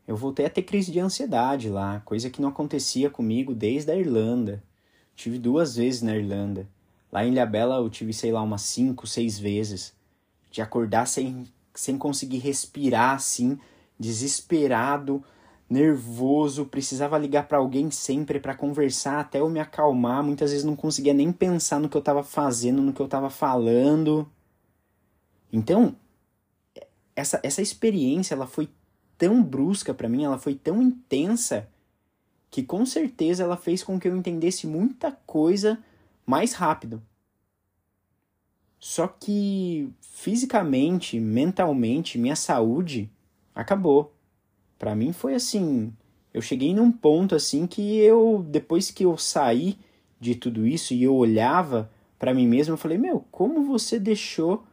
eu 0.06 0.16
voltei 0.16 0.46
a 0.46 0.50
ter 0.50 0.62
crise 0.62 0.90
de 0.90 0.98
ansiedade 0.98 1.68
lá, 1.68 2.00
coisa 2.04 2.28
que 2.28 2.42
não 2.42 2.48
acontecia 2.48 3.08
comigo 3.08 3.54
desde 3.54 3.92
a 3.92 3.96
Irlanda. 3.96 4.62
Tive 5.14 5.38
duas 5.38 5.76
vezes 5.76 6.02
na 6.02 6.16
Irlanda. 6.16 6.68
Lá 7.12 7.24
em 7.24 7.30
Ilhabela 7.30 7.76
eu 7.76 7.88
tive, 7.90 8.12
sei 8.12 8.32
lá, 8.32 8.42
umas 8.42 8.62
cinco, 8.62 9.06
seis 9.06 9.38
vezes. 9.38 9.94
De 10.50 10.60
acordar 10.60 11.06
sem, 11.06 11.44
sem 11.74 11.96
conseguir 11.96 12.38
respirar 12.38 13.14
assim, 13.14 13.58
desesperado, 13.98 15.22
nervoso, 15.72 16.66
precisava 16.66 17.16
ligar 17.16 17.48
para 17.48 17.58
alguém 17.58 17.90
sempre 17.90 18.38
para 18.38 18.54
conversar 18.54 19.20
até 19.20 19.40
eu 19.40 19.48
me 19.48 19.58
acalmar. 19.58 20.22
Muitas 20.22 20.50
vezes 20.50 20.64
não 20.64 20.76
conseguia 20.76 21.14
nem 21.14 21.32
pensar 21.32 21.80
no 21.80 21.88
que 21.88 21.96
eu 21.96 22.00
estava 22.00 22.22
fazendo, 22.22 22.82
no 22.82 22.92
que 22.92 23.00
eu 23.00 23.06
estava 23.06 23.30
falando. 23.30 24.30
Então, 25.50 25.96
essa, 27.16 27.40
essa 27.42 27.62
experiência 27.62 28.34
ela 28.34 28.46
foi 28.46 28.68
tão 29.16 29.42
brusca 29.42 29.94
para 29.94 30.08
mim, 30.08 30.24
ela 30.24 30.38
foi 30.38 30.54
tão 30.54 30.82
intensa 30.82 31.68
que 32.50 32.62
com 32.62 32.84
certeza 32.84 33.42
ela 33.42 33.56
fez 33.56 33.82
com 33.82 33.98
que 33.98 34.06
eu 34.06 34.16
entendesse 34.16 34.66
muita 34.66 35.10
coisa 35.26 35.82
mais 36.26 36.52
rápido. 36.52 37.02
Só 38.78 39.06
que 39.06 39.90
fisicamente, 40.00 41.18
mentalmente, 41.18 42.18
minha 42.18 42.36
saúde 42.36 43.10
acabou. 43.54 44.12
Para 44.82 44.96
mim 44.96 45.12
foi 45.12 45.36
assim, 45.36 45.92
eu 46.34 46.42
cheguei 46.42 46.74
num 46.74 46.90
ponto 46.90 47.36
assim 47.36 47.68
que 47.68 47.98
eu 47.98 48.44
depois 48.48 48.90
que 48.90 49.04
eu 49.04 49.16
saí 49.16 49.78
de 50.18 50.34
tudo 50.34 50.66
isso 50.66 50.92
e 50.92 51.04
eu 51.04 51.14
olhava 51.14 51.88
para 52.18 52.34
mim 52.34 52.48
mesmo, 52.48 52.74
eu 52.74 52.76
falei: 52.76 52.98
"Meu, 52.98 53.24
como 53.30 53.62
você 53.62 53.96
deixou 53.96 54.64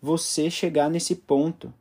você 0.00 0.48
chegar 0.48 0.88
nesse 0.88 1.16
ponto?" 1.16 1.74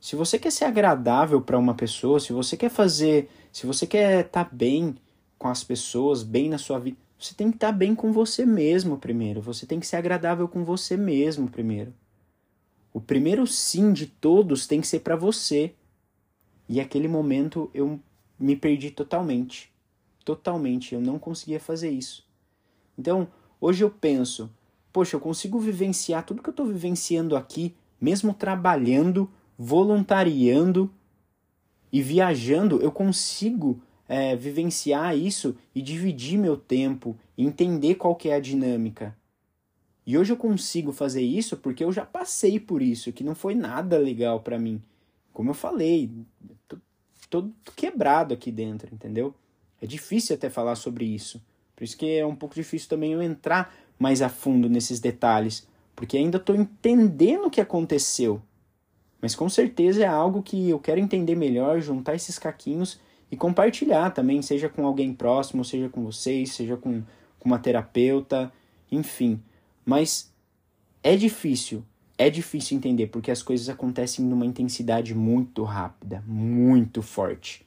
Se 0.00 0.16
você 0.16 0.38
quer 0.38 0.50
ser 0.50 0.64
agradável 0.64 1.42
para 1.42 1.58
uma 1.58 1.74
pessoa, 1.74 2.18
se 2.18 2.32
você 2.32 2.56
quer 2.56 2.70
fazer, 2.70 3.28
se 3.52 3.66
você 3.66 3.86
quer 3.86 4.24
estar 4.24 4.46
tá 4.46 4.50
bem 4.50 4.96
com 5.36 5.48
as 5.48 5.62
pessoas, 5.62 6.22
bem 6.22 6.48
na 6.48 6.56
sua 6.56 6.78
vida, 6.78 6.96
você 7.18 7.34
tem 7.34 7.50
que 7.50 7.58
estar 7.58 7.70
tá 7.70 7.72
bem 7.72 7.94
com 7.94 8.10
você 8.12 8.46
mesmo 8.46 8.96
primeiro. 8.96 9.42
Você 9.42 9.66
tem 9.66 9.78
que 9.78 9.86
ser 9.86 9.96
agradável 9.96 10.48
com 10.48 10.64
você 10.64 10.96
mesmo 10.96 11.50
primeiro. 11.50 11.92
O 12.94 13.00
primeiro 13.00 13.46
sim 13.46 13.92
de 13.92 14.06
todos 14.06 14.66
tem 14.66 14.80
que 14.80 14.86
ser 14.86 15.00
para 15.00 15.16
você. 15.16 15.74
E 16.72 16.80
aquele 16.80 17.06
momento 17.06 17.70
eu 17.74 18.00
me 18.40 18.56
perdi 18.56 18.90
totalmente. 18.90 19.70
Totalmente. 20.24 20.94
Eu 20.94 21.02
não 21.02 21.18
conseguia 21.18 21.60
fazer 21.60 21.90
isso. 21.90 22.26
Então, 22.98 23.28
hoje 23.60 23.84
eu 23.84 23.90
penso, 23.90 24.50
poxa, 24.90 25.14
eu 25.16 25.20
consigo 25.20 25.58
vivenciar 25.58 26.24
tudo 26.24 26.42
que 26.42 26.48
eu 26.48 26.52
estou 26.52 26.64
vivenciando 26.64 27.36
aqui, 27.36 27.74
mesmo 28.00 28.32
trabalhando, 28.32 29.30
voluntariando 29.58 30.90
e 31.92 32.00
viajando, 32.00 32.80
eu 32.80 32.90
consigo 32.90 33.78
é, 34.08 34.34
vivenciar 34.34 35.14
isso 35.14 35.54
e 35.74 35.82
dividir 35.82 36.38
meu 36.38 36.56
tempo, 36.56 37.14
entender 37.36 37.96
qual 37.96 38.16
que 38.16 38.30
é 38.30 38.36
a 38.36 38.40
dinâmica. 38.40 39.14
E 40.06 40.16
hoje 40.16 40.32
eu 40.32 40.38
consigo 40.38 40.90
fazer 40.90 41.20
isso 41.20 41.54
porque 41.54 41.84
eu 41.84 41.92
já 41.92 42.06
passei 42.06 42.58
por 42.58 42.80
isso, 42.80 43.12
que 43.12 43.22
não 43.22 43.34
foi 43.34 43.54
nada 43.54 43.98
legal 43.98 44.40
para 44.40 44.58
mim. 44.58 44.82
Como 45.32 45.50
eu 45.50 45.54
falei, 45.54 46.10
tô, 47.28 47.42
tô 47.64 47.72
quebrado 47.74 48.34
aqui 48.34 48.52
dentro, 48.52 48.92
entendeu? 48.92 49.34
É 49.80 49.86
difícil 49.86 50.36
até 50.36 50.50
falar 50.50 50.76
sobre 50.76 51.04
isso. 51.04 51.42
Por 51.74 51.84
isso 51.84 51.96
que 51.96 52.18
é 52.18 52.24
um 52.24 52.36
pouco 52.36 52.54
difícil 52.54 52.88
também 52.88 53.12
eu 53.12 53.22
entrar 53.22 53.74
mais 53.98 54.22
a 54.22 54.28
fundo 54.28 54.68
nesses 54.68 55.00
detalhes, 55.00 55.66
porque 55.96 56.16
ainda 56.16 56.38
estou 56.38 56.54
entendendo 56.54 57.46
o 57.46 57.50
que 57.50 57.60
aconteceu. 57.60 58.42
Mas 59.20 59.34
com 59.34 59.48
certeza 59.48 60.02
é 60.02 60.06
algo 60.06 60.42
que 60.42 60.68
eu 60.68 60.78
quero 60.78 61.00
entender 61.00 61.36
melhor, 61.36 61.80
juntar 61.80 62.14
esses 62.14 62.38
caquinhos 62.38 63.00
e 63.30 63.36
compartilhar 63.36 64.10
também, 64.10 64.42
seja 64.42 64.68
com 64.68 64.84
alguém 64.84 65.14
próximo, 65.14 65.64
seja 65.64 65.88
com 65.88 66.04
vocês, 66.04 66.52
seja 66.52 66.76
com, 66.76 67.02
com 67.38 67.48
uma 67.48 67.58
terapeuta, 67.58 68.52
enfim. 68.90 69.40
Mas 69.84 70.32
é 71.02 71.16
difícil, 71.16 71.84
é 72.22 72.30
difícil 72.30 72.76
entender 72.76 73.08
porque 73.08 73.32
as 73.32 73.42
coisas 73.42 73.68
acontecem 73.68 74.24
numa 74.24 74.46
intensidade 74.46 75.12
muito 75.12 75.64
rápida, 75.64 76.22
muito 76.24 77.02
forte. 77.02 77.66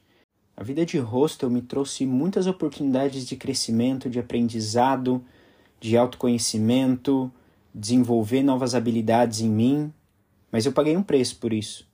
A 0.56 0.62
vida 0.62 0.86
de 0.86 0.98
hostel 0.98 1.50
me 1.50 1.60
trouxe 1.60 2.06
muitas 2.06 2.46
oportunidades 2.46 3.26
de 3.26 3.36
crescimento, 3.36 4.08
de 4.08 4.18
aprendizado, 4.18 5.22
de 5.78 5.94
autoconhecimento, 5.94 7.30
desenvolver 7.74 8.42
novas 8.42 8.74
habilidades 8.74 9.42
em 9.42 9.50
mim, 9.50 9.92
mas 10.50 10.64
eu 10.64 10.72
paguei 10.72 10.96
um 10.96 11.02
preço 11.02 11.36
por 11.36 11.52
isso. 11.52 11.86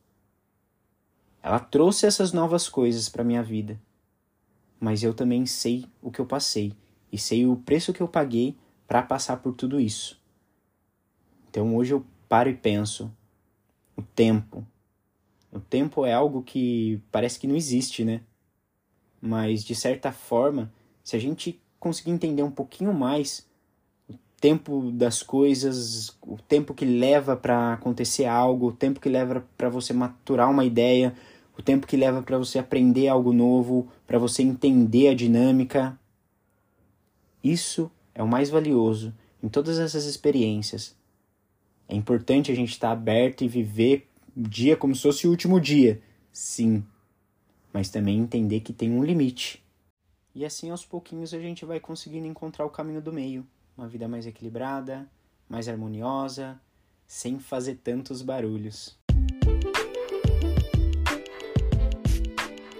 Ela 1.42 1.58
trouxe 1.58 2.06
essas 2.06 2.32
novas 2.32 2.68
coisas 2.68 3.08
para 3.08 3.24
minha 3.24 3.42
vida, 3.42 3.76
mas 4.78 5.02
eu 5.02 5.12
também 5.12 5.46
sei 5.46 5.84
o 6.00 6.12
que 6.12 6.20
eu 6.20 6.26
passei 6.26 6.72
e 7.10 7.18
sei 7.18 7.44
o 7.44 7.56
preço 7.56 7.92
que 7.92 8.00
eu 8.00 8.06
paguei 8.06 8.56
para 8.86 9.02
passar 9.02 9.38
por 9.38 9.52
tudo 9.52 9.80
isso. 9.80 10.22
Então 11.50 11.74
hoje 11.74 11.92
eu 11.92 12.06
paro 12.32 12.48
e 12.48 12.54
penso: 12.54 13.12
o 13.94 14.00
tempo. 14.00 14.66
O 15.52 15.60
tempo 15.60 16.06
é 16.06 16.14
algo 16.14 16.42
que 16.42 16.98
parece 17.12 17.38
que 17.38 17.46
não 17.46 17.54
existe, 17.54 18.06
né? 18.06 18.22
Mas 19.20 19.62
de 19.62 19.74
certa 19.74 20.10
forma, 20.12 20.72
se 21.04 21.14
a 21.14 21.18
gente 21.18 21.60
conseguir 21.78 22.10
entender 22.10 22.42
um 22.42 22.50
pouquinho 22.50 22.94
mais 22.94 23.46
o 24.08 24.14
tempo 24.40 24.90
das 24.92 25.22
coisas, 25.22 26.16
o 26.22 26.38
tempo 26.38 26.72
que 26.72 26.86
leva 26.86 27.36
para 27.36 27.74
acontecer 27.74 28.24
algo, 28.24 28.68
o 28.68 28.72
tempo 28.72 28.98
que 28.98 29.10
leva 29.10 29.46
para 29.58 29.68
você 29.68 29.92
maturar 29.92 30.50
uma 30.50 30.64
ideia, 30.64 31.14
o 31.58 31.60
tempo 31.60 31.86
que 31.86 31.98
leva 31.98 32.22
para 32.22 32.38
você 32.38 32.58
aprender 32.58 33.08
algo 33.08 33.34
novo, 33.34 33.88
para 34.06 34.18
você 34.18 34.42
entender 34.42 35.08
a 35.08 35.14
dinâmica, 35.14 36.00
isso 37.44 37.90
é 38.14 38.22
o 38.22 38.26
mais 38.26 38.48
valioso 38.48 39.12
em 39.42 39.50
todas 39.50 39.78
essas 39.78 40.06
experiências. 40.06 40.96
É 41.88 41.94
importante 41.94 42.50
a 42.50 42.54
gente 42.54 42.70
estar 42.70 42.88
tá 42.88 42.92
aberto 42.92 43.44
e 43.44 43.48
viver 43.48 44.08
o 44.36 44.42
dia 44.48 44.76
como 44.76 44.94
se 44.94 45.02
fosse 45.02 45.26
o 45.26 45.30
último 45.30 45.60
dia. 45.60 46.00
Sim. 46.32 46.84
Mas 47.72 47.90
também 47.90 48.18
entender 48.18 48.60
que 48.60 48.72
tem 48.72 48.90
um 48.90 49.04
limite. 49.04 49.62
E 50.34 50.44
assim 50.44 50.70
aos 50.70 50.84
pouquinhos 50.84 51.34
a 51.34 51.38
gente 51.38 51.64
vai 51.64 51.78
conseguindo 51.78 52.26
encontrar 52.26 52.64
o 52.64 52.70
caminho 52.70 53.02
do 53.02 53.12
meio. 53.12 53.46
Uma 53.76 53.88
vida 53.88 54.08
mais 54.08 54.26
equilibrada, 54.26 55.08
mais 55.48 55.68
harmoniosa, 55.68 56.60
sem 57.06 57.38
fazer 57.38 57.76
tantos 57.76 58.22
barulhos. 58.22 58.98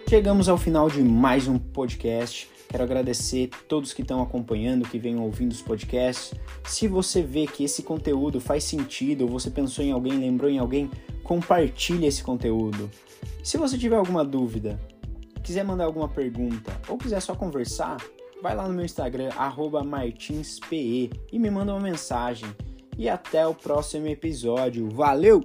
Chegamos 0.08 0.48
ao 0.48 0.58
final 0.58 0.90
de 0.90 1.02
mais 1.02 1.48
um 1.48 1.58
podcast. 1.58 2.50
Quero 2.72 2.84
agradecer 2.84 3.50
todos 3.68 3.92
que 3.92 4.00
estão 4.00 4.22
acompanhando, 4.22 4.88
que 4.88 4.98
vêm 4.98 5.18
ouvindo 5.18 5.52
os 5.52 5.60
podcasts. 5.60 6.32
Se 6.64 6.88
você 6.88 7.20
vê 7.20 7.46
que 7.46 7.64
esse 7.64 7.82
conteúdo 7.82 8.40
faz 8.40 8.64
sentido, 8.64 9.24
ou 9.24 9.28
você 9.28 9.50
pensou 9.50 9.84
em 9.84 9.92
alguém, 9.92 10.14
lembrou 10.14 10.50
em 10.50 10.58
alguém, 10.58 10.90
compartilhe 11.22 12.06
esse 12.06 12.22
conteúdo. 12.22 12.90
Se 13.44 13.58
você 13.58 13.76
tiver 13.76 13.96
alguma 13.96 14.24
dúvida, 14.24 14.80
quiser 15.42 15.66
mandar 15.66 15.84
alguma 15.84 16.08
pergunta 16.08 16.72
ou 16.88 16.96
quiser 16.96 17.20
só 17.20 17.34
conversar, 17.34 17.98
vai 18.42 18.56
lá 18.56 18.66
no 18.66 18.72
meu 18.72 18.86
Instagram 18.86 19.28
martinspe 19.84 21.10
e 21.30 21.38
me 21.38 21.50
manda 21.50 21.74
uma 21.74 21.80
mensagem. 21.80 22.48
E 22.96 23.06
até 23.06 23.46
o 23.46 23.54
próximo 23.54 24.06
episódio. 24.06 24.88
Valeu! 24.88 25.44